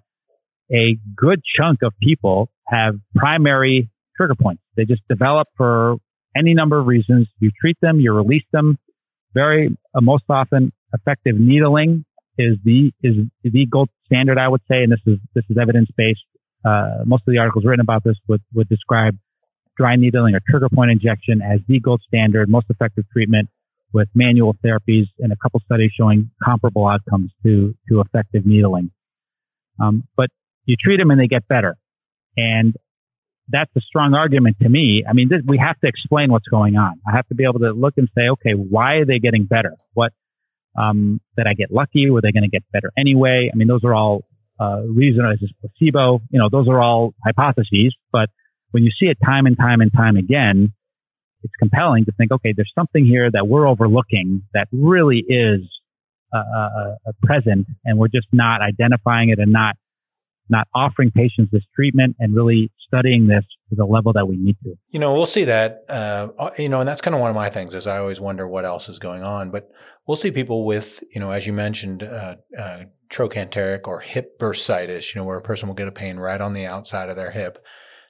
[0.71, 4.61] a good chunk of people have primary trigger points.
[4.75, 5.97] They just develop for
[6.35, 7.27] any number of reasons.
[7.39, 8.77] You treat them, you release them.
[9.33, 12.05] Very, uh, most often effective needling
[12.37, 14.83] is the, is the gold standard, I would say.
[14.83, 16.21] And this is, this is evidence based.
[16.65, 19.15] Uh, most of the articles written about this would, would describe
[19.77, 23.49] dry needling or trigger point injection as the gold standard, most effective treatment
[23.93, 28.91] with manual therapies and a couple studies showing comparable outcomes to, to effective needling.
[29.79, 30.29] Um, but
[30.65, 31.75] you treat them and they get better.
[32.35, 32.75] And
[33.47, 35.03] that's a strong argument to me.
[35.07, 36.99] I mean, this, we have to explain what's going on.
[37.07, 39.75] I have to be able to look and say, okay, why are they getting better?
[39.93, 40.11] What,
[40.77, 42.09] um, did I get lucky?
[42.09, 43.49] Were they going to get better anyway?
[43.53, 44.25] I mean, those are all,
[44.59, 46.21] uh, reason as placebo.
[46.31, 48.29] You know, those are all hypotheses, but
[48.75, 50.73] when you see it time and time and time again,
[51.43, 55.61] it's compelling to think, okay, there's something here that we're overlooking that really is
[56.33, 59.77] uh, uh, uh, present, and we're just not identifying it and not
[60.49, 64.57] not offering patients this treatment and really studying this to the level that we need
[64.63, 64.75] to.
[64.89, 65.85] You know, we'll see that.
[65.87, 68.19] Uh, uh you know, and that's kind of one of my things is I always
[68.19, 69.51] wonder what else is going on.
[69.51, 69.71] But
[70.05, 75.15] we'll see people with, you know, as you mentioned, uh, uh, trochanteric or hip bursitis.
[75.15, 77.31] You know, where a person will get a pain right on the outside of their
[77.31, 77.63] hip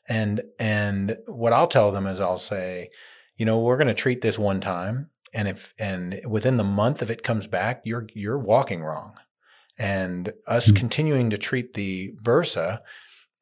[0.07, 2.89] and and what I'll tell them is I'll say,
[3.37, 7.01] you know, we're going to treat this one time, and if and within the month
[7.01, 9.13] if it comes back, you're you're walking wrong,
[9.77, 10.77] and us mm-hmm.
[10.77, 12.81] continuing to treat the bursa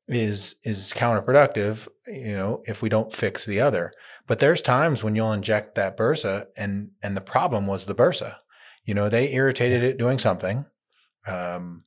[0.07, 1.87] is is counterproductive.
[2.07, 3.93] You know, if we don't fix the other.
[4.27, 8.35] But there's times when you'll inject that bursa, and and the problem was the bursa.
[8.85, 10.65] You know, they irritated it doing something.
[11.25, 11.83] Um,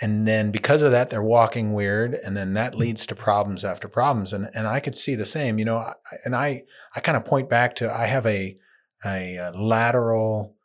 [0.00, 2.80] and then because of that they're walking weird and then that hmm.
[2.80, 5.92] leads to problems after problems and and I could see the same you know
[6.24, 8.56] and I I kind of point back to I have a
[9.04, 10.56] a, lateral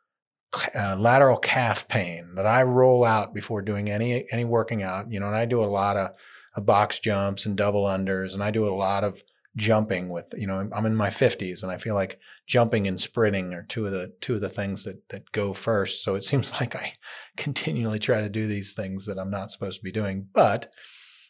[0.74, 5.20] uh, lateral calf pain that I roll out before doing any any working out you
[5.20, 6.10] know and I do a lot of
[6.64, 9.22] box jumps and double unders, and I do a lot of
[9.56, 13.54] jumping with you know I'm in my 50s and I feel like jumping and sprinting
[13.54, 16.04] are two of the two of the things that that go first.
[16.04, 16.94] So it seems like I
[17.36, 20.28] continually try to do these things that I'm not supposed to be doing.
[20.32, 20.72] But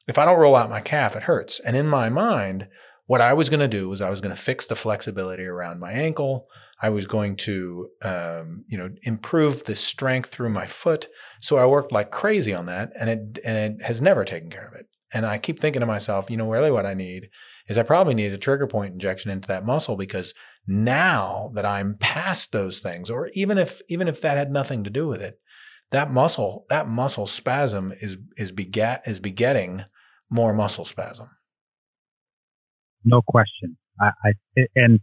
[0.08, 1.60] if I don't roll out my calf it hurts.
[1.60, 2.68] And in my mind
[3.06, 5.78] what I was going to do was I was going to fix the flexibility around
[5.78, 6.48] my ankle.
[6.82, 11.06] I was going to um, you know improve the strength through my foot.
[11.40, 14.66] So I worked like crazy on that and it and it has never taken care
[14.66, 14.86] of it.
[15.14, 17.30] And I keep thinking to myself you know really what I need
[17.68, 20.34] is I probably need a trigger point injection into that muscle because
[20.66, 24.90] now that I'm past those things, or even if even if that had nothing to
[24.90, 25.40] do with it,
[25.90, 29.84] that muscle that muscle spasm is is beget is begetting
[30.30, 31.28] more muscle spasm.
[33.04, 33.76] No question.
[34.00, 35.00] I, I and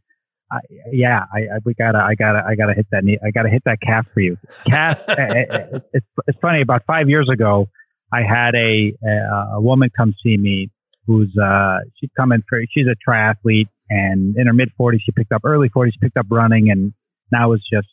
[0.51, 0.59] I,
[0.91, 3.17] yeah, I, I, we gotta I gotta I gotta hit that knee.
[3.25, 4.37] I gotta hit that calf for you.
[4.67, 5.01] Calf.
[5.09, 6.61] Eh, eh, eh, it's it's funny.
[6.61, 7.67] About five years ago,
[8.11, 10.69] I had a a, a woman come see me
[11.05, 15.11] who's uh she'd come in for she's a triathlete and in her mid 40s she
[15.11, 16.93] picked up early 40s she picked up running and
[17.31, 17.87] now is just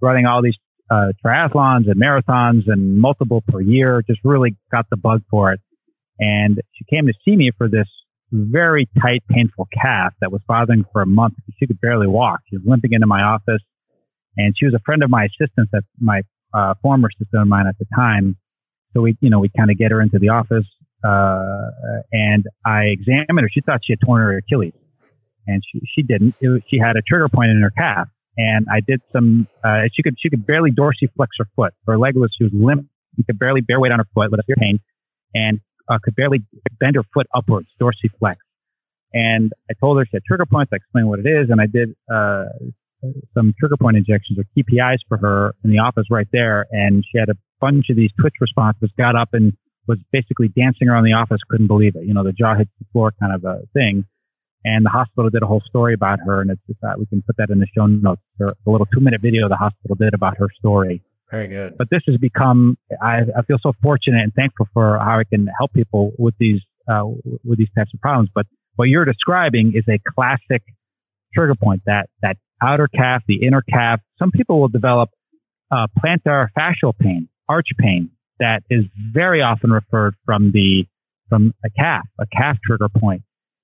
[0.00, 0.56] running all these
[0.92, 5.60] uh, triathlons and marathons and multiple per year just really got the bug for it.
[6.18, 7.88] And she came to see me for this
[8.30, 12.40] very tight painful calf that was bothering for a month she could barely walk.
[12.48, 13.62] She was limping into my office
[14.36, 16.22] and she was a friend of my assistant at my
[16.54, 18.36] uh, former assistant of mine at the time.
[18.92, 20.66] So we you know we kind of get her into the office
[21.04, 21.70] uh,
[22.12, 23.48] and I examined her.
[23.52, 24.74] She thought she had torn her Achilles,
[25.46, 26.34] and she she didn't.
[26.40, 29.46] She had a trigger point in her calf, and I did some.
[29.64, 31.74] Uh, she could she could barely dorsiflex her foot.
[31.86, 32.86] Her leg was she was limp.
[33.16, 34.78] You could barely bear weight on her foot with a pain,
[35.34, 36.40] and uh, could barely
[36.80, 38.36] bend her foot upwards, dorsiflex.
[39.12, 40.70] And I told her she had trigger points.
[40.72, 42.44] I explained what it is, and I did uh,
[43.34, 46.66] some trigger point injections or TPIs for her in the office right there.
[46.70, 48.90] And she had a bunch of these twitch responses.
[48.96, 49.52] Got up and
[49.86, 52.04] was basically dancing around the office, couldn't believe it.
[52.06, 54.04] You know, the jaw hits the floor kind of a thing.
[54.64, 57.20] And the hospital did a whole story about her, and it's just that we can
[57.22, 58.22] put that in the show notes.
[58.38, 61.02] Or a little two minute video the hospital did about her story.
[61.32, 61.76] Very good.
[61.76, 65.48] But this has become, I, I feel so fortunate and thankful for how I can
[65.58, 67.02] help people with these, uh,
[67.42, 68.30] with these types of problems.
[68.32, 70.62] But what you're describing is a classic
[71.34, 74.00] trigger point, that, that outer calf, the inner calf.
[74.18, 75.08] Some people will develop,
[75.72, 78.10] uh, plantar fascial pain, arch pain,
[78.42, 80.84] that is very often referred from the
[81.28, 83.22] from a calf, a calf trigger point.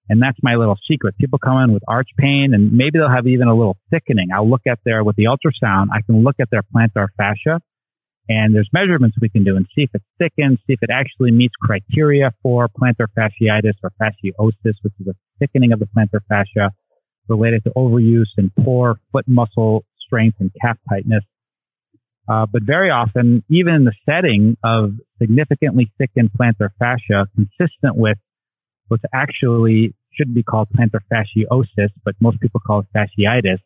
[0.09, 1.19] And that's my little secret.
[1.19, 4.29] People come in with arch pain and maybe they'll have even a little thickening.
[4.35, 7.61] I'll look at their, with the ultrasound, I can look at their plantar fascia
[8.29, 11.31] and there's measurements we can do and see if it thickens, see if it actually
[11.31, 16.71] meets criteria for plantar fasciitis or fasciosis, which is a thickening of the plantar fascia
[17.29, 21.25] related to overuse and poor foot muscle strength and calf tightness.
[22.29, 28.19] Uh, but very often, even in the setting of significantly thickened plantar fascia, consistent with
[28.89, 33.59] what's actually should be called plantar fasciosis, but most people call it fasciitis,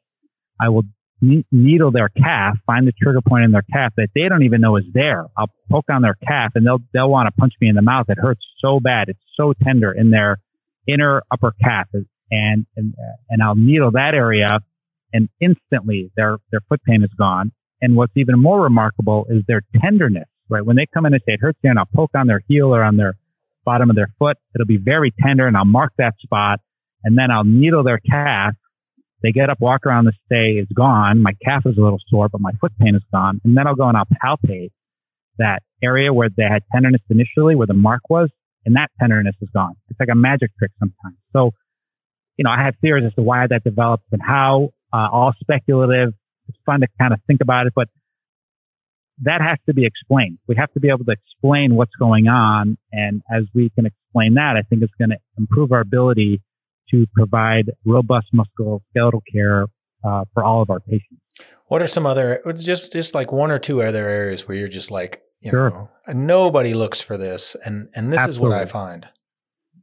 [0.61, 0.85] I will
[1.21, 4.77] needle their calf, find the trigger point in their calf that they don't even know
[4.77, 5.25] is there.
[5.37, 8.07] I'll poke on their calf and they'll, they'll want to punch me in the mouth.
[8.09, 9.09] It hurts so bad.
[9.09, 10.39] It's so tender in their
[10.87, 11.87] inner upper calf.
[11.95, 12.95] And, and,
[13.31, 14.59] and I'll needle that area
[15.13, 17.53] and instantly their, their foot pain is gone.
[17.83, 20.65] And what's even more remarkable is their tenderness, right?
[20.65, 22.75] When they come in and say it hurts here and I'll poke on their heel
[22.75, 23.15] or on their
[23.65, 26.61] bottom of their foot, it'll be very tender and I'll mark that spot
[27.03, 28.55] and then I'll needle their calf.
[29.23, 31.23] They get up, walk around the stay, it's gone.
[31.23, 33.41] My calf is a little sore, but my foot pain is gone.
[33.45, 34.71] And then I'll go and I'll palpate
[35.39, 38.31] that area where they had tenderness initially, where the mark was,
[38.65, 39.75] and that tenderness is gone.
[39.91, 41.17] It's like a magic trick sometimes.
[41.33, 41.51] So,
[42.37, 46.15] you know, I have theories as to why that develops and how, uh, all speculative
[46.49, 47.89] it's fun to kind of think about it, but
[49.23, 50.39] that has to be explained.
[50.49, 52.77] We have to be able to explain what's going on.
[52.93, 56.41] And as we can explain that, I think it's going to improve our ability
[56.91, 59.67] to provide robust musculoskeletal care
[60.05, 61.21] uh, for all of our patients.
[61.67, 64.91] What are some other, just, just like one or two other areas where you're just
[64.91, 65.71] like, you sure.
[65.71, 67.57] know, nobody looks for this.
[67.65, 68.57] And, and this Absolutely.
[68.57, 69.09] is what I find.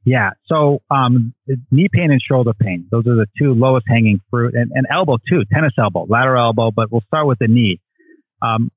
[0.06, 0.32] Yeah.
[0.46, 1.34] So, um,
[1.72, 5.18] knee pain and shoulder pain, those are the two lowest hanging fruit and, and elbow
[5.30, 7.80] too, tennis elbow, lateral elbow, but we'll start with the knee.
[8.42, 8.72] Um,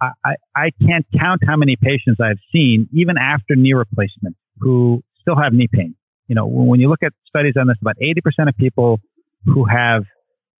[0.00, 5.02] I, I, I can't count how many patients I've seen, even after knee replacement, who
[5.20, 5.94] still have knee pain.
[6.28, 9.00] You know, when, when you look at studies on this, about 80% of people
[9.46, 10.04] who have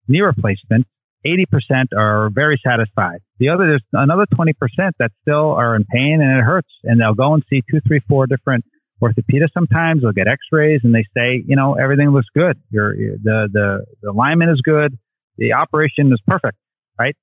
[0.08, 0.86] knee replacement,
[1.26, 3.20] 80% are very satisfied.
[3.38, 4.52] The other, there's another 20%
[4.98, 8.00] that still are in pain and it hurts and they'll go and see two, three,
[8.08, 8.64] four different
[9.02, 13.48] orthopedist sometimes they'll get x-rays and they say you know everything looks good your the
[13.52, 14.98] the the alignment is good
[15.38, 16.56] the operation is perfect
[16.98, 17.16] right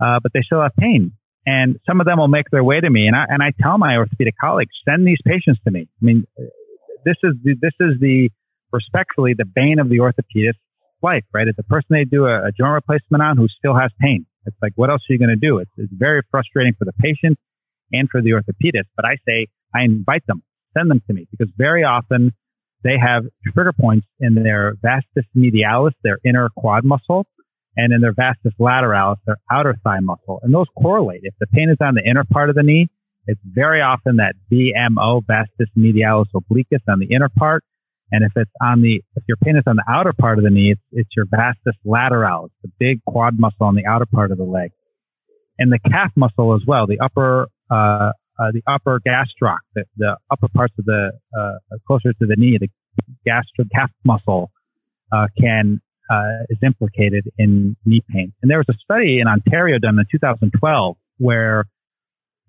[0.00, 1.12] uh, but they still have pain
[1.46, 3.76] and some of them will make their way to me and i and i tell
[3.78, 6.24] my orthopedic colleagues send these patients to me i mean
[7.04, 8.28] this is the, this is the
[8.72, 10.60] respectfully the bane of the orthopedist's
[11.02, 11.46] life, right?
[11.46, 14.26] It's the person they do a, a joint replacement on who still has pain.
[14.46, 15.58] It's like, what else are you going to do?
[15.58, 17.38] It's, it's very frustrating for the patient
[17.92, 18.88] and for the orthopedist.
[18.96, 20.42] But I say, I invite them,
[20.76, 22.32] send them to me because very often
[22.84, 27.26] they have trigger points in their vastus medialis, their inner quad muscle,
[27.76, 30.40] and in their vastus lateralis, their outer thigh muscle.
[30.42, 31.20] And those correlate.
[31.22, 32.88] If the pain is on the inner part of the knee,
[33.26, 37.64] it's very often that VMO, vastus medialis obliquus on the inner part.
[38.12, 40.50] And if it's on the, if your pain is on the outer part of the
[40.50, 44.38] knee, it's, it's your vastus lateralis, the big quad muscle on the outer part of
[44.38, 44.70] the leg.
[45.58, 50.16] And the calf muscle as well, the upper, uh, uh, the upper gastroc, the, the
[50.30, 52.68] upper parts of the, uh, closer to the knee, the
[53.24, 54.50] gastro calf muscle,
[55.12, 55.80] uh, can,
[56.10, 58.32] uh, is implicated in knee pain.
[58.42, 61.64] And there was a study in Ontario done in 2012 where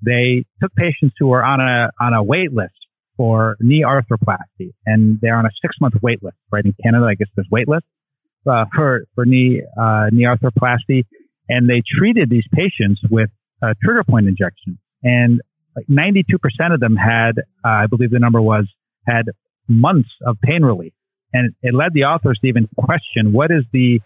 [0.05, 2.73] they took patients who were on a, on a wait list
[3.17, 6.38] for knee arthroplasty, and they're on a six month wait list.
[6.51, 11.03] Right in Canada, I guess there's wait uh, for for knee uh, knee arthroplasty,
[11.49, 13.29] and they treated these patients with
[13.61, 15.41] uh, trigger point injections, and
[15.78, 18.67] like 92% of them had, uh, I believe the number was,
[19.07, 19.28] had
[19.67, 20.93] months of pain relief,
[21.34, 23.99] and it led the authors to even question what is the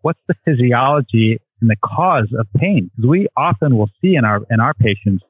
[0.00, 4.40] what's the physiology and the cause of pain because we often will see in our
[4.50, 5.22] in our patients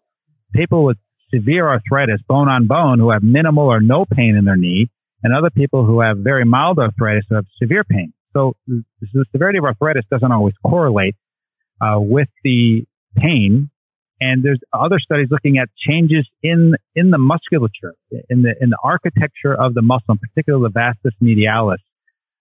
[0.55, 0.97] people with
[1.35, 4.89] severe arthritis, bone on bone, who have minimal or no pain in their knee,
[5.23, 8.13] and other people who have very mild arthritis who have severe pain.
[8.33, 8.85] So the
[9.33, 11.17] severity of arthritis doesn't always correlate
[11.81, 13.71] uh, with the pain.
[14.23, 17.95] And there's other studies looking at changes in in the musculature,
[18.31, 21.83] in the in the architecture of the muscle, in particular the vastus medialis,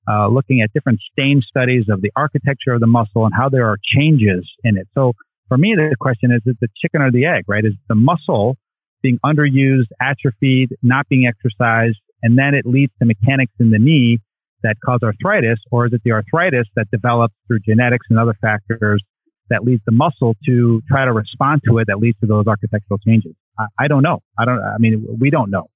[0.07, 3.67] uh, looking at different stain studies of the architecture of the muscle and how there
[3.67, 4.87] are changes in it.
[4.93, 5.13] So
[5.47, 7.65] for me, the question is, is it the chicken or the egg, right?
[7.65, 8.57] Is the muscle
[9.01, 14.19] being underused, atrophied, not being exercised, and then it leads to mechanics in the knee
[14.61, 19.03] that cause arthritis, or is it the arthritis that develops through genetics and other factors
[19.51, 22.97] that leads the muscle to try to respond to it that leads to those architectural
[22.99, 23.33] changes?
[23.57, 24.19] I, I don't know.
[24.37, 24.59] I don't.
[24.59, 25.69] I mean, we don't know.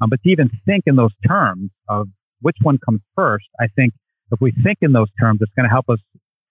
[0.00, 2.08] Um, but to even think in those terms of
[2.40, 3.92] which one comes first, I think
[4.32, 5.98] if we think in those terms, it's going to help us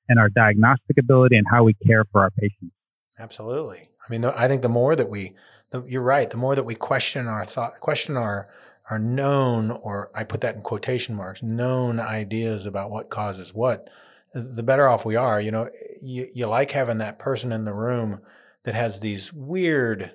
[0.10, 2.74] in our diagnostic ability and how we care for our patients.
[3.18, 3.90] Absolutely.
[4.08, 5.36] I mean, I think the more that we
[5.72, 6.30] the, you're right.
[6.30, 8.50] The more that we question our thought, question our
[8.90, 13.88] our known, or I put that in quotation marks, known ideas about what causes what,
[14.34, 15.40] the better off we are.
[15.40, 15.70] You know,
[16.02, 18.22] you, you like having that person in the room
[18.64, 20.14] that has these weird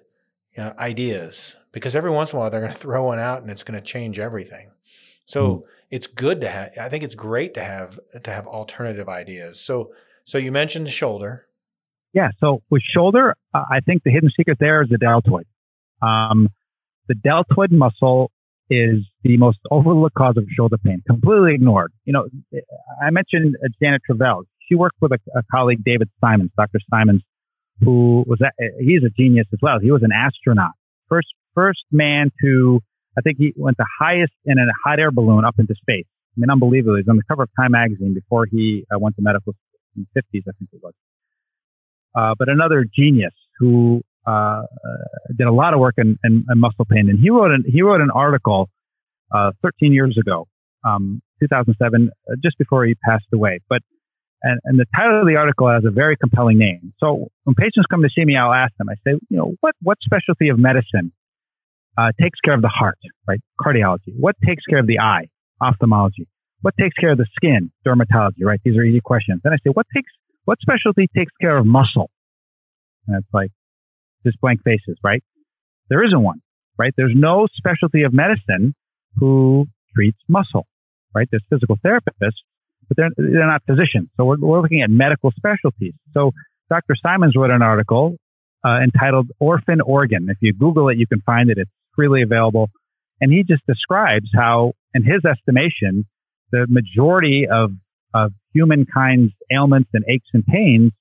[0.56, 3.42] you know, ideas because every once in a while they're going to throw one out
[3.42, 4.70] and it's going to change everything.
[5.24, 5.62] So mm.
[5.90, 6.70] it's good to have.
[6.80, 9.60] I think it's great to have to have alternative ideas.
[9.60, 9.92] So
[10.24, 11.46] so you mentioned the shoulder.
[12.12, 12.30] Yeah.
[12.38, 15.46] So with shoulder, uh, I think the hidden secret there is the deltoid.
[16.00, 16.48] Um,
[17.08, 18.30] the deltoid muscle
[18.70, 21.92] is the most overlooked cause of shoulder pain, completely ignored.
[22.04, 22.26] You know,
[23.02, 24.44] I mentioned Janet Travell.
[24.68, 26.78] She worked with a, a colleague, David Simons, Dr.
[26.90, 27.22] Simons,
[27.80, 28.48] who was, a,
[28.80, 29.78] he's a genius as well.
[29.80, 30.72] He was an astronaut.
[31.08, 32.80] First, first man to,
[33.18, 36.06] I think he went the highest in a hot air balloon up into space.
[36.36, 36.96] I mean, unbelievable.
[36.96, 39.54] He's on the cover of Time magazine before he uh, went to medical
[39.96, 40.94] in the 50s, I think it was.
[42.16, 44.62] Uh, but another genius who uh,
[45.36, 47.82] did a lot of work in, in, in, muscle pain, and he wrote an he
[47.82, 48.68] wrote an article
[49.34, 50.46] uh, 13 years ago,
[50.84, 53.60] um, 2007, uh, just before he passed away.
[53.68, 53.82] But
[54.42, 56.92] and, and the title of the article has a very compelling name.
[57.00, 58.88] So when patients come to see me, I'll ask them.
[58.88, 61.12] I say, you know, what what specialty of medicine
[61.96, 62.98] uh, takes care of the heart,
[63.28, 63.40] right?
[63.60, 64.12] Cardiology.
[64.18, 65.28] What takes care of the eye?
[65.62, 66.26] Ophthalmology.
[66.62, 67.70] What takes care of the skin?
[67.86, 68.60] Dermatology, right?
[68.64, 69.40] These are easy questions.
[69.44, 70.10] Then I say, what takes
[70.44, 72.10] what specialty takes care of muscle?
[73.06, 73.50] And it's like
[74.24, 75.22] just blank faces, right?
[75.88, 76.40] There isn't one,
[76.78, 76.92] right?
[76.96, 78.74] There's no specialty of medicine
[79.16, 80.66] who treats muscle,
[81.14, 81.28] right?
[81.30, 82.42] There's physical therapists,
[82.88, 84.08] but they're, they're not physicians.
[84.16, 85.94] So we're, we're looking at medical specialties.
[86.12, 86.32] So
[86.68, 86.94] Dr.
[87.00, 88.16] Simons wrote an article
[88.64, 90.28] uh, entitled Orphan Organ.
[90.30, 91.58] If you Google it, you can find it.
[91.58, 92.70] It's freely available.
[93.20, 96.06] And he just describes how, in his estimation,
[96.50, 97.70] the majority of
[98.14, 100.92] of humankind's ailments and aches and pains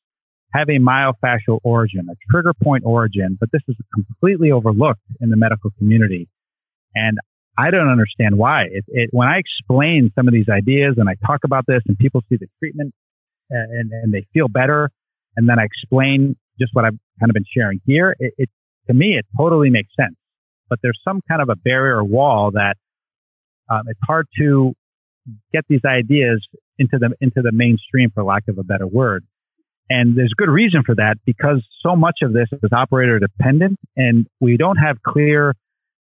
[0.54, 5.36] have a myofascial origin, a trigger point origin, but this is completely overlooked in the
[5.36, 6.28] medical community.
[6.93, 7.18] And
[7.58, 8.64] I don't understand why.
[8.72, 11.97] It, it, when I explain some of these ideas and I talk about this and
[11.97, 12.93] people see the treatment
[13.49, 14.89] and, and they feel better,
[15.36, 18.49] and then I explain just what I've kind of been sharing here, it, it
[18.88, 20.16] to me, it totally makes sense.
[20.70, 22.76] But there's some kind of a barrier wall that
[23.70, 24.74] um, it's hard to
[25.54, 26.45] get these ideas
[26.78, 29.24] into the into the mainstream, for lack of a better word.
[29.89, 34.27] And there's good reason for that because so much of this is operator dependent, and
[34.39, 35.55] we don't have clear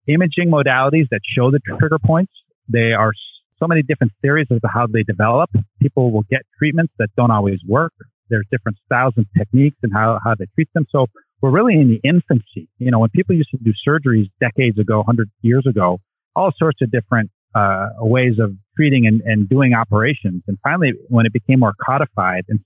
[0.07, 2.31] imaging modalities that show the trigger points.
[2.67, 3.11] There are
[3.59, 5.49] so many different theories as to how they develop.
[5.81, 7.93] People will get treatments that don't always work.
[8.29, 10.85] There's different styles and techniques and how, how they treat them.
[10.91, 11.07] So
[11.41, 12.69] we're really in the infancy.
[12.77, 15.99] You know, when people used to do surgeries decades ago, 100 years ago,
[16.35, 20.43] all sorts of different uh, ways of treating and, and doing operations.
[20.47, 22.59] And finally, when it became more codified and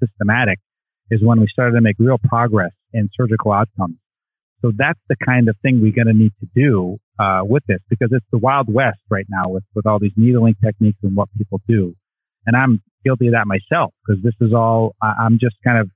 [0.00, 0.58] systematic,
[1.10, 3.96] is when we started to make real progress in surgical outcomes.
[4.62, 7.78] So that's the kind of thing we're going to need to do uh, with this
[7.88, 11.28] because it's the wild west right now with, with all these needling techniques and what
[11.38, 11.94] people do.
[12.46, 15.90] And I'm guilty of that myself because this is all, I'm just kind of,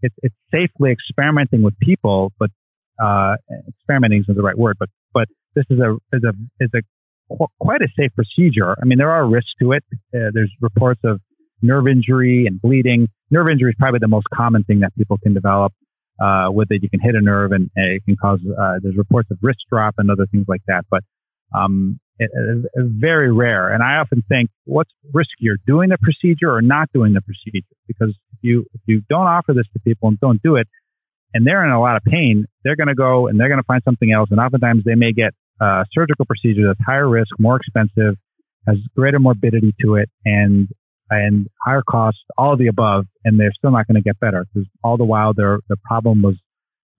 [0.00, 2.50] it's, it's safely experimenting with people, but
[3.02, 3.34] uh,
[3.68, 6.32] experimenting isn't the right word, but, but this is a, is a,
[6.64, 8.76] is a qu- quite a safe procedure.
[8.80, 9.84] I mean, there are risks to it.
[9.92, 11.20] Uh, there's reports of
[11.62, 13.08] nerve injury and bleeding.
[13.30, 15.72] Nerve injury is probably the most common thing that people can develop
[16.20, 16.82] uh, with it.
[16.82, 19.94] You can hit a nerve and, it can cause, uh, there's reports of wrist drop
[19.98, 20.84] and other things like that.
[20.90, 21.02] But,
[21.54, 23.72] um, it, it, very rare.
[23.72, 27.76] And I often think, what's riskier, doing the procedure or not doing the procedure?
[27.86, 30.66] Because if you, if you don't offer this to people and don't do it,
[31.34, 33.66] and they're in a lot of pain, they're going to go and they're going to
[33.66, 34.30] find something else.
[34.30, 38.16] And oftentimes they may get a surgical procedure that's higher risk, more expensive,
[38.66, 40.68] has greater morbidity to it, and
[41.10, 44.46] and higher costs, all of the above, and they're still not going to get better
[44.52, 46.36] because all the while their the problem was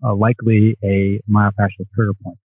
[0.03, 2.37] uh, likely a myofascial trigger point.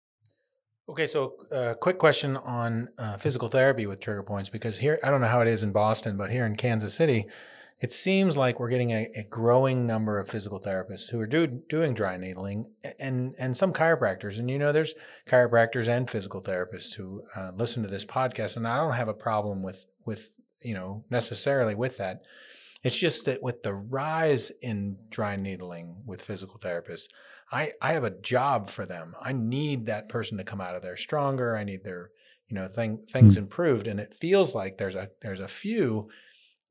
[0.87, 4.99] Okay, so a uh, quick question on uh, physical therapy with trigger points because here
[5.03, 7.25] I don't know how it is in Boston, but here in Kansas City,
[7.79, 11.47] it seems like we're getting a, a growing number of physical therapists who are do,
[11.47, 14.37] doing dry needling and and some chiropractors.
[14.37, 14.93] And you know, there's
[15.27, 19.13] chiropractors and physical therapists who uh, listen to this podcast, and I don't have a
[19.13, 20.29] problem with with
[20.65, 22.23] you know, necessarily with that.
[22.83, 27.07] It's just that with the rise in dry needling with physical therapists,
[27.51, 29.15] I, I have a job for them.
[29.21, 31.55] I need that person to come out of there stronger.
[31.55, 32.11] I need their,
[32.47, 33.43] you know, thing, things mm-hmm.
[33.43, 33.87] improved.
[33.87, 36.09] And it feels like there's a there's a few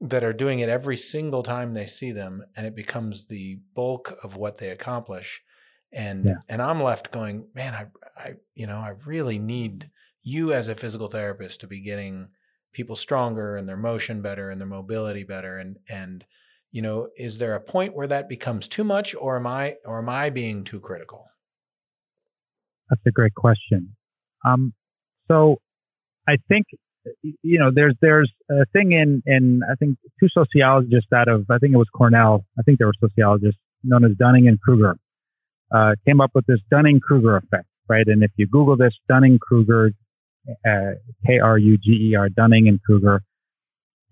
[0.00, 4.18] that are doing it every single time they see them, and it becomes the bulk
[4.22, 5.42] of what they accomplish.
[5.92, 6.34] And yeah.
[6.48, 7.86] and I'm left going, man, I
[8.16, 9.90] I you know, I really need
[10.22, 12.28] you as a physical therapist to be getting
[12.74, 16.24] people stronger and their motion better and their mobility better and and
[16.70, 19.98] you know is there a point where that becomes too much or am i or
[19.98, 21.26] am i being too critical?
[22.90, 23.96] That's a great question.
[24.44, 24.74] Um,
[25.28, 25.56] so
[26.28, 26.66] i think
[27.22, 31.58] you know there's there's a thing in in i think two sociologists out of i
[31.58, 34.96] think it was cornell i think they were sociologists known as dunning and kruger
[35.74, 38.06] uh, came up with this dunning kruger effect right?
[38.06, 39.92] And if you google this dunning kruger
[40.48, 40.92] uh,
[41.26, 43.22] K R U G E R, Dunning and Kruger.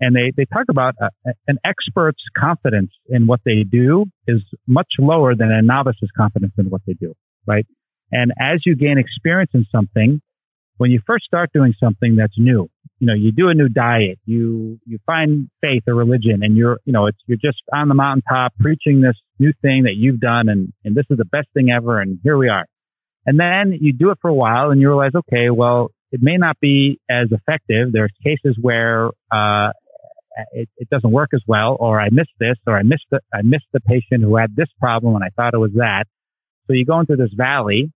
[0.00, 1.08] And they, they talk about uh,
[1.46, 6.70] an expert's confidence in what they do is much lower than a novice's confidence in
[6.70, 7.14] what they do,
[7.46, 7.66] right?
[8.10, 10.20] And as you gain experience in something,
[10.78, 12.68] when you first start doing something that's new,
[12.98, 16.78] you know, you do a new diet, you, you find faith or religion and you're,
[16.84, 20.48] you know, it's, you're just on the mountaintop preaching this new thing that you've done
[20.48, 22.00] and, and this is the best thing ever.
[22.00, 22.66] And here we are.
[23.24, 26.36] And then you do it for a while and you realize, okay, well, it may
[26.36, 27.90] not be as effective.
[27.90, 29.70] There's cases where uh,
[30.52, 33.40] it, it, doesn't work as well, or I missed this, or I missed the I
[33.42, 36.04] missed the patient who had this problem, and I thought it was that.
[36.66, 37.90] So you go into this valley,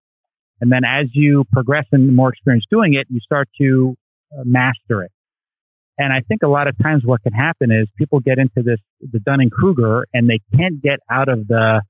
[0.61, 3.97] and then as you progress and more experience doing it, you start to
[4.33, 5.12] uh, master it.
[5.99, 8.81] And I think a lot of times what can happen is people get into this
[9.01, 11.83] the Dunning Kruger, and they can't get out of the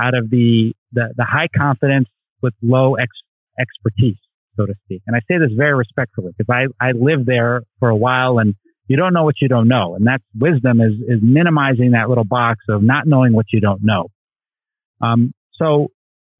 [0.00, 2.06] out of the the, the high confidence
[2.42, 3.10] with low ex,
[3.58, 4.18] expertise
[4.58, 5.02] so to speak.
[5.06, 8.54] And I say this very respectfully because I, I lived there for a while and
[8.88, 9.94] you don't know what you don't know.
[9.94, 13.82] And that's wisdom is, is minimizing that little box of not knowing what you don't
[13.82, 14.08] know.
[15.00, 15.88] Um, so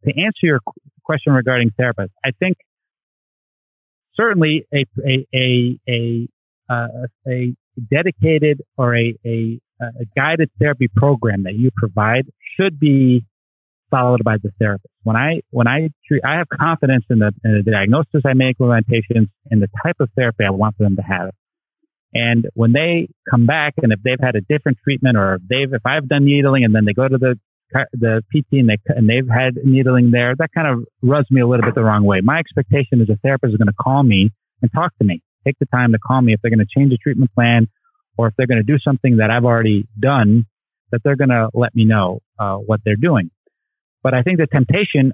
[0.05, 0.61] to answer your
[1.05, 2.57] question regarding therapists, I think
[4.14, 6.29] certainly a, a, a, a,
[6.71, 6.87] uh,
[7.29, 7.55] a
[7.91, 12.27] dedicated or a, a, a guided therapy program that you provide
[12.59, 13.25] should be
[13.91, 14.93] followed by the therapist.
[15.03, 18.59] When I when I treat, I have confidence in the, in the diagnosis I make
[18.59, 21.30] with my patients and the type of therapy I want them to have.
[22.14, 25.72] And when they come back, and if they've had a different treatment, or if they've
[25.72, 27.36] if I've done needling, and then they go to the
[27.93, 31.47] the PT and they and they've had needling there, that kind of rubs me a
[31.47, 32.20] little bit the wrong way.
[32.22, 34.30] My expectation is a therapist is going to call me
[34.62, 36.91] and talk to me, take the time to call me if they're going to change
[36.91, 37.68] the treatment plan,
[38.16, 40.47] or if they're going to do something that I've already done,
[40.93, 43.30] that they're going to let me know uh, what they're doing.
[44.03, 45.12] But I think the temptation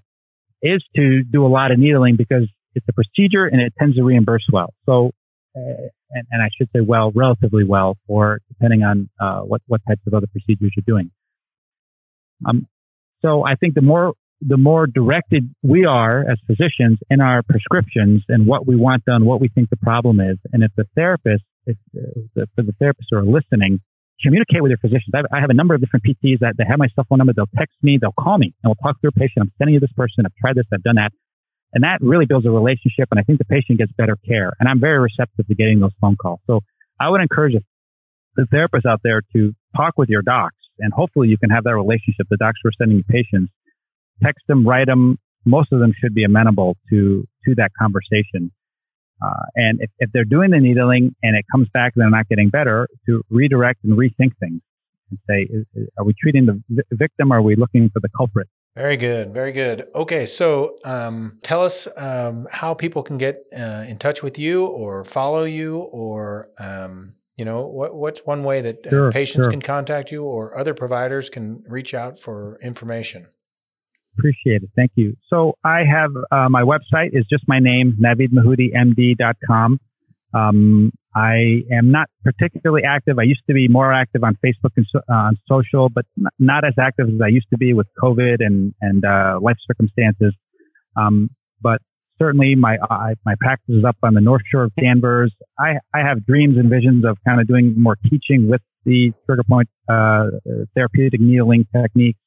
[0.62, 4.02] is to do a lot of needling because it's a procedure and it tends to
[4.02, 4.72] reimburse well.
[4.86, 5.12] So,
[5.56, 9.80] uh, and, and, I should say well, relatively well for depending on uh, what, what
[9.86, 11.10] types of other procedures you're doing.
[12.46, 12.66] Um,
[13.22, 14.14] so I think the more
[14.46, 19.24] the more directed we are as physicians in our prescriptions and what we want done,
[19.24, 20.36] what we think the problem is.
[20.52, 23.80] And if the therapist, if, uh, for the therapists are listening,
[24.22, 25.12] communicate with your physicians.
[25.14, 27.32] I have, a number of different PTs that have my cell phone number.
[27.34, 29.42] They'll text me, they'll call me, and we'll talk through a patient.
[29.42, 30.24] I'm sending you this person.
[30.24, 31.12] I've tried this, I've done that.
[31.74, 33.08] And that really builds a relationship.
[33.10, 34.52] And I think the patient gets better care.
[34.60, 36.38] And I'm very receptive to getting those phone calls.
[36.46, 36.60] So
[37.00, 37.54] I would encourage
[38.36, 40.56] the therapists out there to talk with your docs.
[40.78, 42.26] And hopefully you can have that relationship.
[42.30, 43.52] The docs who are sending you patients,
[44.22, 45.18] text them, write them.
[45.44, 48.52] Most of them should be amenable to, to that conversation.
[49.22, 52.28] Uh, and if, if they're doing the needling and it comes back and they're not
[52.28, 54.60] getting better, to redirect and rethink things
[55.10, 58.08] and say, is, is, are we treating the victim or are we looking for the
[58.16, 58.48] culprit?
[58.76, 59.32] Very good.
[59.32, 59.86] Very good.
[59.94, 60.26] Okay.
[60.26, 65.04] So um, tell us um, how people can get uh, in touch with you or
[65.04, 69.50] follow you or, um, you know, what, what's one way that uh, sure, patients sure.
[69.50, 73.28] can contact you or other providers can reach out for information?
[74.16, 74.70] Appreciate it.
[74.76, 75.16] Thank you.
[75.28, 79.80] So I have uh, my website is just my name, naveedmehoudiMD.com.
[80.34, 83.18] Um, I am not particularly active.
[83.18, 86.06] I used to be more active on Facebook and so, uh, on social, but
[86.38, 90.34] not as active as I used to be with COVID and and uh, life circumstances.
[90.96, 91.80] Um, but
[92.18, 95.32] certainly, my uh, my practice is up on the North Shore of Danvers.
[95.58, 99.44] I I have dreams and visions of kind of doing more teaching with the trigger
[99.44, 100.26] point uh,
[100.74, 102.18] therapeutic needling techniques.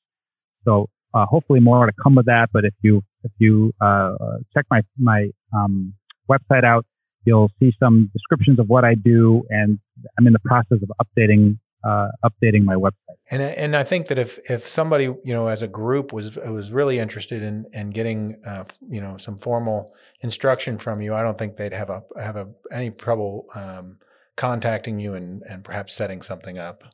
[0.63, 0.87] So
[1.17, 2.49] uh, hopefully more to come with that.
[2.53, 4.15] But if you if you uh,
[4.53, 5.93] check my my um,
[6.29, 6.85] website out
[7.27, 9.77] You'll see some descriptions of what I do, and
[10.17, 13.17] I'm in the process of updating uh, updating my website.
[13.29, 16.71] And and I think that if if somebody you know as a group was was
[16.71, 21.37] really interested in in getting uh, you know some formal instruction from you, I don't
[21.37, 23.97] think they'd have a have a any trouble um,
[24.37, 26.85] contacting you and and perhaps setting something up.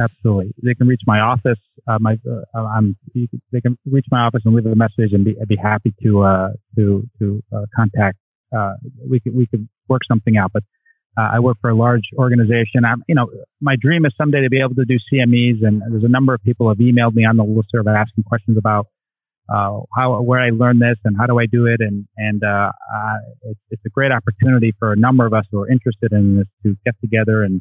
[0.00, 1.58] Absolutely, they can reach my office.
[1.86, 2.96] Uh, my uh, I'm
[3.52, 6.22] they can reach my office and leave a message, and be I'd be happy to
[6.22, 8.16] uh, to to uh, contact
[8.56, 8.74] uh,
[9.08, 10.52] we could we could work something out.
[10.52, 10.62] But
[11.18, 12.84] uh, I work for a large organization.
[12.86, 13.28] I'm, you know,
[13.60, 16.42] my dream is someday to be able to do CMEs, and there's a number of
[16.42, 18.86] people have emailed me on the listserv asking questions about
[19.52, 22.70] uh, how where I learned this and how do I do it, and and uh,
[23.42, 26.46] it's, it's a great opportunity for a number of us who are interested in this
[26.62, 27.60] to get together and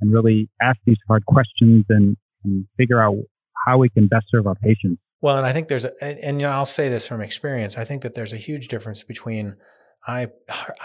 [0.00, 3.16] and really ask these hard questions and, and figure out
[3.66, 5.00] how we can best serve our patients.
[5.20, 7.76] Well, and I think there's a, and, and you know, I'll say this from experience.
[7.76, 9.56] I think that there's a huge difference between
[10.06, 10.28] I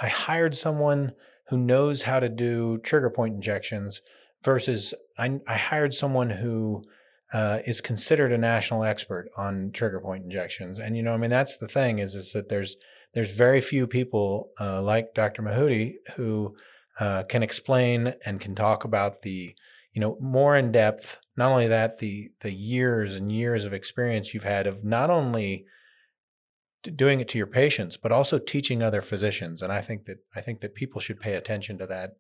[0.01, 1.13] I hired someone
[1.47, 4.01] who knows how to do trigger point injections
[4.43, 6.84] versus I, I hired someone who
[7.34, 10.80] uh, is considered a national expert on trigger point injections.
[10.80, 12.78] And you know, I mean, that's the thing is is that there's
[13.13, 15.41] there's very few people uh, like Dr.
[15.41, 16.55] Mehoudi who
[16.99, 19.55] uh, can explain and can talk about the
[19.93, 21.19] you know more in depth.
[21.37, 25.65] Not only that, the the years and years of experience you've had of not only
[26.95, 29.61] doing it to your patients, but also teaching other physicians.
[29.61, 32.11] And I think that I think that people should pay attention to that.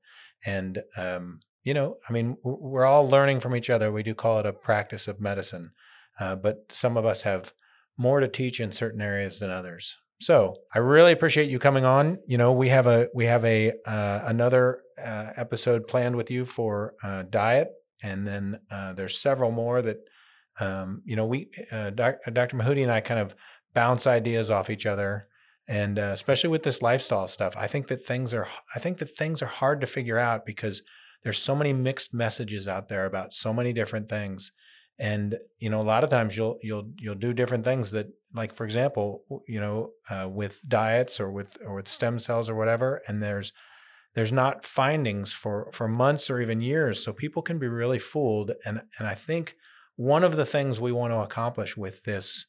[0.45, 3.91] And um, you know, I mean, we're all learning from each other.
[3.91, 5.71] We do call it a practice of medicine,
[6.19, 7.53] uh, but some of us have
[7.97, 9.97] more to teach in certain areas than others.
[10.19, 12.19] So I really appreciate you coming on.
[12.27, 16.45] You know, we have a we have a uh, another uh, episode planned with you
[16.45, 17.69] for uh, diet,
[18.01, 19.97] and then uh, there's several more that
[20.59, 22.57] um, you know we uh, doc, Dr.
[22.57, 23.35] Mehoudi and I kind of
[23.73, 25.27] bounce ideas off each other
[25.67, 29.15] and uh, especially with this lifestyle stuff i think that things are i think that
[29.15, 30.81] things are hard to figure out because
[31.23, 34.51] there's so many mixed messages out there about so many different things
[34.97, 38.55] and you know a lot of times you'll you'll you'll do different things that like
[38.55, 43.01] for example you know uh, with diets or with or with stem cells or whatever
[43.07, 43.53] and there's
[44.13, 48.51] there's not findings for for months or even years so people can be really fooled
[48.65, 49.55] and and i think
[49.95, 52.45] one of the things we want to accomplish with this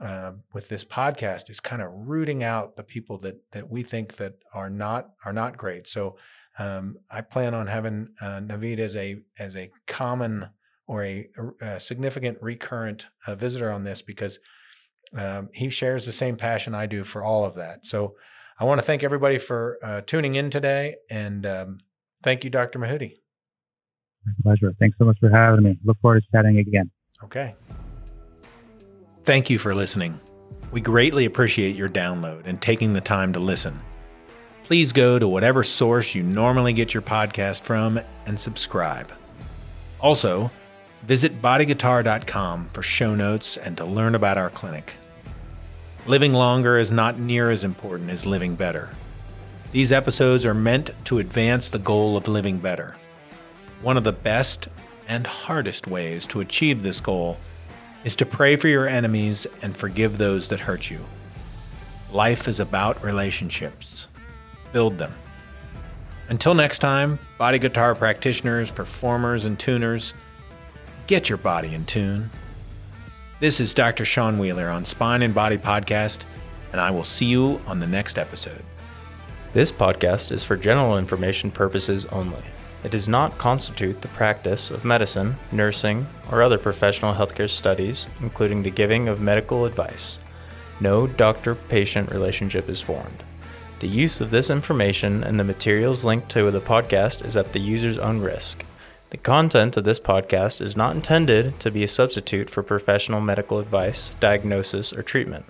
[0.00, 4.16] uh, with this podcast is kind of rooting out the people that that we think
[4.16, 5.88] that are not are not great.
[5.88, 6.16] So
[6.58, 10.50] um, I plan on having uh, Naveed as a as a common
[10.86, 11.28] or a,
[11.60, 14.38] a significant recurrent uh, visitor on this because
[15.16, 17.86] um, he shares the same passion I do for all of that.
[17.86, 18.16] So
[18.58, 21.78] I want to thank everybody for uh, tuning in today, and um,
[22.22, 22.78] thank you, Dr.
[22.78, 23.16] Mehoudi.
[24.24, 24.74] My pleasure.
[24.78, 25.78] Thanks so much for having me.
[25.84, 26.90] Look forward to chatting again.
[27.22, 27.54] Okay.
[29.22, 30.20] Thank you for listening.
[30.72, 33.76] We greatly appreciate your download and taking the time to listen.
[34.64, 39.12] Please go to whatever source you normally get your podcast from and subscribe.
[40.00, 40.50] Also,
[41.02, 44.94] visit bodyguitar.com for show notes and to learn about our clinic.
[46.06, 48.90] Living longer is not near as important as living better.
[49.72, 52.94] These episodes are meant to advance the goal of living better.
[53.82, 54.68] One of the best
[55.08, 57.38] and hardest ways to achieve this goal
[58.04, 61.00] is to pray for your enemies and forgive those that hurt you.
[62.12, 64.06] Life is about relationships.
[64.72, 65.12] Build them.
[66.28, 70.12] Until next time, body guitar practitioners, performers, and tuners,
[71.06, 72.30] get your body in tune.
[73.38, 74.04] This is Dr.
[74.04, 76.24] Sean Wheeler on Spine and Body Podcast,
[76.72, 78.62] and I will see you on the next episode.
[79.52, 82.42] This podcast is for general information purposes only.
[82.82, 88.62] It does not constitute the practice of medicine, nursing, or other professional healthcare studies, including
[88.62, 90.18] the giving of medical advice.
[90.80, 93.22] No doctor patient relationship is formed.
[93.78, 97.60] The use of this information and the materials linked to the podcast is at the
[97.60, 98.64] user's own risk.
[99.10, 103.60] The content of this podcast is not intended to be a substitute for professional medical
[103.60, 105.46] advice, diagnosis, or treatment.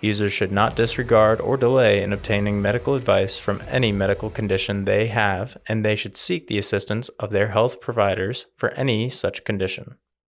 [0.00, 5.08] Users should not disregard or delay in obtaining medical advice from any medical condition they
[5.08, 9.96] have, and they should seek the assistance of their health providers for any such condition.